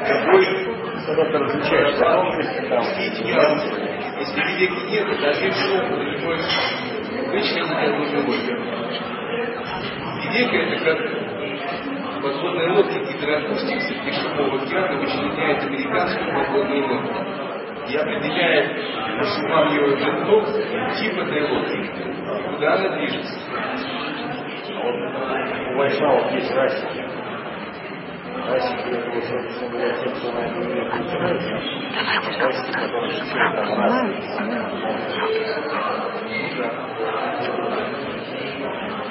какой 0.00 0.46
когда 1.06 1.24
ты 1.24 2.68
там, 2.68 2.84
эти 2.98 3.22
нюансы. 3.22 3.68
Если 4.18 4.42
веки 4.58 4.90
нет, 4.90 5.20
то 5.20 5.28
один 5.28 5.52
шум, 5.52 5.80
ты 5.88 6.24
можешь 6.24 6.46
вычленить 7.30 7.70
одну 7.70 8.04
другую. 8.06 8.52
Века 10.32 10.56
это 10.56 10.84
как 10.84 10.98
подводная 12.22 12.72
лодка 12.72 12.98
гидроакустикс 13.00 13.86
пешеходного 14.06 14.62
океана 14.62 15.00
вычленяет 15.00 15.62
американскую 15.64 16.32
подводную 16.32 16.88
лодку 16.88 17.52
и 17.88 17.96
определяет 17.96 18.66
по 19.18 19.24
шумам 19.24 19.74
его 19.74 19.88
винтов 19.88 20.44
тип 20.98 21.18
этой 21.18 21.42
лодки, 21.50 21.78
куда 22.54 22.74
она 22.74 22.88
движется. 22.96 23.38
У 25.72 25.76
Вайшнавов 25.78 26.30
есть 26.32 26.52
расики. 26.52 27.02
Расики 28.46 28.90
это 28.90 29.10
вот, 29.10 29.24
собственно 29.24 29.70
говоря, 29.70 29.94
те, 29.94 30.10
кто 30.10 30.32
на 30.32 30.40
этом 30.40 30.68
мире 30.68 30.82
разбирается. 30.82 31.50
Расики, 32.40 32.72
которые 32.72 33.12
считают 33.12 33.56
там 33.56 33.68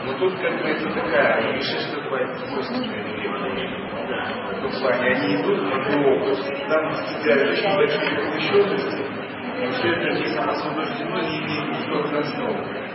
Но 0.05 0.13
тут 0.19 0.33
как 0.39 0.61
бы 0.61 0.67
это 0.69 0.93
такая, 0.93 1.53
пишет, 1.53 1.81
что 1.81 2.01
бывает 2.01 2.29
свойственная 2.47 3.11
в 4.51 4.61
том 4.61 4.71
плане, 4.81 5.07
они 5.09 5.35
идут 5.35 5.59
по 5.69 5.75
опыту, 6.09 6.43
там 6.69 6.89
достигают 6.89 7.49
очень 7.51 7.75
большие 7.75 8.15
посвященности, 8.15 9.03
но 9.59 9.71
все 9.71 9.87
это 9.89 10.09
не 10.19 10.27
самосвобождено, 10.27 11.21
не 11.21 11.39
имеет 11.39 11.87
никакой 11.87 12.19
основы. 12.19 12.90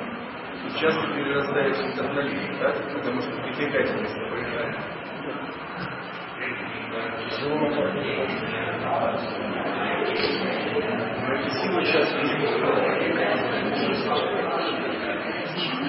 Часто 0.79 1.07
перерастает 1.15 1.75
в 1.75 1.97
сатанизм, 1.97 2.59
да? 2.61 2.75
потому 2.93 3.21
что 3.23 3.31
притягательность 3.43 4.15
проявляет. 4.15 4.77
Но 11.23 11.33
эта 11.33 11.51
сила 11.51 11.85
сейчас 11.85 12.13
не 12.13 12.35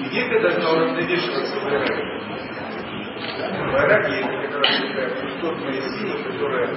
Где-то 0.08 0.40
должна 0.40 0.70
уравновешиваться 0.70 1.56
в 1.60 1.64
Вайраги 3.72 4.20
это 4.20 4.48
как 4.48 4.56
раз 4.58 4.72
такая 4.80 5.10
пустотная 5.20 5.80
сила, 5.80 6.16
которая 6.24 6.68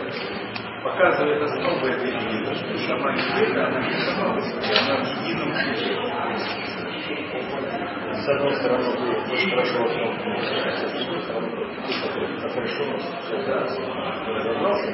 показывает 0.83 1.41
основу 1.41 1.85
этой 1.85 2.09
идеи, 2.09 2.53
что 2.53 2.77
сама 2.87 3.13
идея, 3.15 3.67
она 3.67 3.79
не 3.87 3.93
себе, 3.93 4.75
она 4.77 4.95
в 5.01 5.05
едином 5.23 5.51
ключе. 5.53 5.95
С 8.13 8.27
одной 8.27 8.55
стороны, 8.55 8.83
вы 8.97 9.33
очень 9.33 9.49
хорошо 9.51 9.79
во 9.79 9.87
всем 9.87 10.11
с 10.11 10.91
другой 10.93 11.21
стороны, 11.21 11.47
отрешенность, 12.43 13.13
разобрался. 14.27 14.89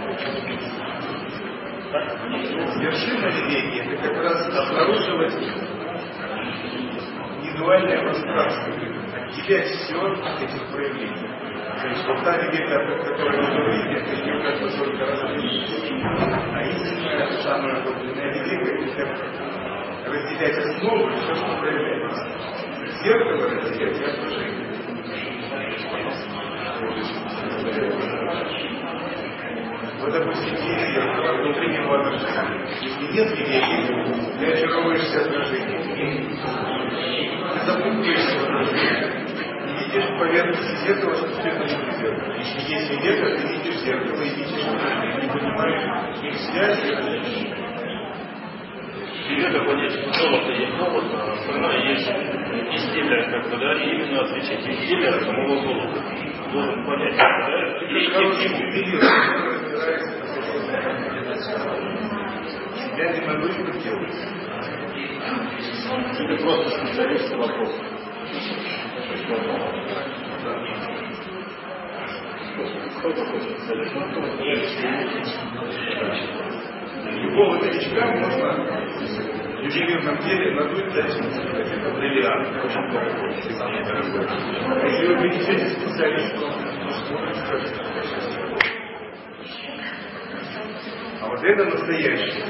Вершина 2.79 3.27
религии– 3.27 3.81
это 3.93 4.09
как 4.09 4.17
раз 4.23 4.37
обнаруживать 4.47 5.33
индивидуальное 7.57 8.01
пространство, 8.03 8.73
отделять 9.15 9.67
все 9.67 9.97
от 9.97 10.41
этих 10.41 10.67
проявлений. 10.71 11.27
То 11.81 11.87
есть 11.87 12.07
вот 12.07 12.23
та 12.23 12.37
религия, 12.37 12.75
о 12.75 13.03
которой 13.03 13.37
мы 13.37 13.47
говорили, 13.51 13.95
это 13.99 14.11
как 14.43 14.61
бы 14.61 14.69
только 14.69 15.05
разделить. 15.05 15.69
А 16.53 16.61
истинная, 16.63 17.27
самая 17.43 17.83
подлинная 17.83 18.31
религия, 18.33 18.73
это 18.95 20.09
разделять 20.09 20.57
основу 20.57 21.09
и 21.09 21.15
все, 21.15 21.35
что 21.35 21.57
проявляется. 21.59 22.56
Зеркало 23.03 23.49
разделять 23.49 23.97
и 23.97 24.03
отражение. 24.03 24.67
Вот, 29.99 30.11
допустим, 30.11 30.53
есть 30.53 30.87
зеркало 30.93 31.33
внутреннего 31.37 31.99
отражения. 31.99 32.67
Если 32.81 33.13
нет 33.13 33.31
религии, 33.31 34.39
ты 34.39 34.45
очаровываешься 34.53 35.21
отражением. 35.21 35.83
Ты 37.53 37.59
запутываешься 37.65 38.37
в 38.37 38.43
отражении 38.43 39.17
видишь 39.87 40.19
поверхность 40.19 40.85
зеркала, 40.85 41.15
что 41.15 41.27
это 41.27 41.63
не 41.63 41.69
зеркало. 41.69 42.33
Если 42.37 42.59
есть 42.73 43.01
зеркало, 43.01 43.37
ты 43.37 43.47
видишь 43.47 43.79
зеркало 43.81 44.21
и 44.21 44.29
видишь, 44.29 44.65
не 45.21 45.29
понимаешь 45.29 46.23
их 46.23 46.35
связь 46.35 47.66
и 49.29 49.41
различия. 49.41 49.51
Привет, 49.51 49.65
вот 49.65 49.77
есть 49.79 49.97
золото 50.03 50.51
есть 50.51 50.77
золото, 50.77 51.17
а 51.17 51.33
остальное 51.33 51.77
есть 51.91 52.07
изделие, 52.07 53.23
как 53.29 53.49
бы, 53.49 53.57
да, 53.57 53.73
и 53.73 53.89
именно 53.91 54.21
отличить 54.21 54.67
изделие 54.67 55.09
от 55.09 55.23
самого 55.23 55.61
золота. 55.61 56.01
Должен 56.51 56.85
понять, 56.85 57.17
да, 57.17 57.79
ты 57.79 58.11
хороший 58.11 58.49
ювелир, 58.49 58.99
который 58.99 59.53
разбирается 59.57 60.17
Я 62.97 63.05
не 63.11 63.21
могу 63.27 63.47
это 63.47 63.79
делать. 63.79 64.15
Это 66.19 66.35
просто 66.43 66.69
специалист 66.69 67.35
вопрос. 67.35 67.71
Любого 77.15 77.55
новичка 77.57 78.05
можно. 78.07 78.53
В 79.57 79.69
ювелирном 79.69 80.17
деле 80.19 80.53
надуть 80.55 80.93
дальше 80.93 81.17
это 81.17 81.89
бриллиант, 81.95 82.63
очень 82.63 82.91
дорогой, 82.91 83.33
самый 83.53 83.83
дорогой. 83.83 84.27
Если 84.83 85.07
вы 85.07 85.15
принесете 85.17 85.67
специалисту, 85.69 86.47
смотрит 87.07 87.35
скажет, 87.37 87.73
а 91.21 91.27
вот 91.27 91.43
это 91.43 91.65
настоящее. 91.65 92.43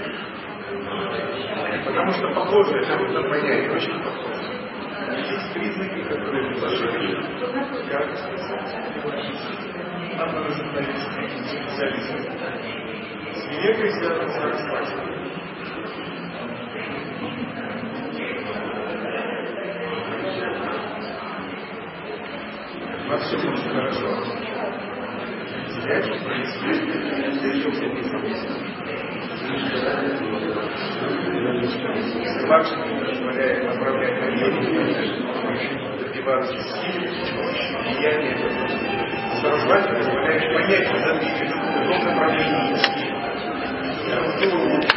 Потому 1.85 2.11
что 2.11 2.33
похоже, 2.33 2.85
трудно 2.85 3.29
понять, 3.29 3.69
очень 3.73 4.03
похоже. 4.03 4.57
Есть 5.17 5.53
признаки, 5.53 6.03
которые 6.09 6.51
предложили, 6.51 7.15
как? 7.89 8.07
Надо 10.17 10.51
становиться 10.51 11.09
специалистом. 11.47 12.19
С 12.19 12.66
Великой 13.57 13.91
связано 13.91 14.29
с 14.29 14.37
Роксфасией. 14.37 15.17
Во 23.09 23.17
всем 23.17 23.39
очень 23.51 23.69
хорошо. 23.69 24.07
Теряешь 25.73 26.23
происходит, 26.23 26.87
позволяет 33.09 33.63
направлять 33.65 34.17
энергию, 34.19 34.79
добиваться 35.99 36.57
силы, 36.61 37.07
влияния. 37.81 38.35
Сарасвати 39.41 39.89
позволяет 39.95 40.43
понять 40.53 40.87
задвиги 41.03 41.45
в 41.45 41.51
том 41.87 42.05
направлении 42.05 43.06
структуру 44.37 44.87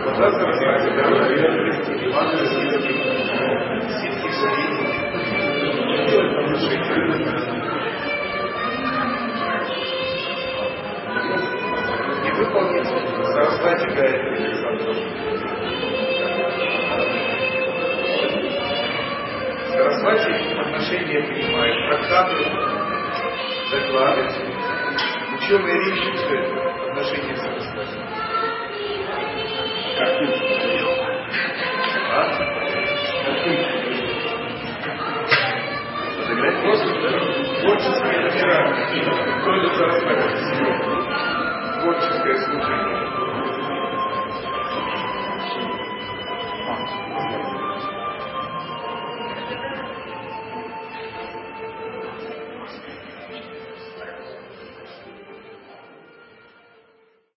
Сказаться 0.00 0.46
рассказать 0.46 0.92
здоровье, 0.92 1.46
Ивана 2.06 2.40
ситхи 4.00 4.30
шаги, 4.40 4.66
делать 6.08 6.32
подношение. 6.36 6.98
И 12.24 12.30
выполнить 12.32 12.88
Сарасвати 13.26 13.86
Гайатри 13.94 14.44
Александров. 14.44 14.96
рассказывать, 21.90 22.52
докладывать. 23.70 24.36
Ученые 25.36 25.76
речи, 25.84 26.12
кстати, 26.16 26.50
в 26.50 26.59
Творческое 37.62 38.28
за 38.28 39.86
Творческое 41.80 42.36
служение. 42.36 43.19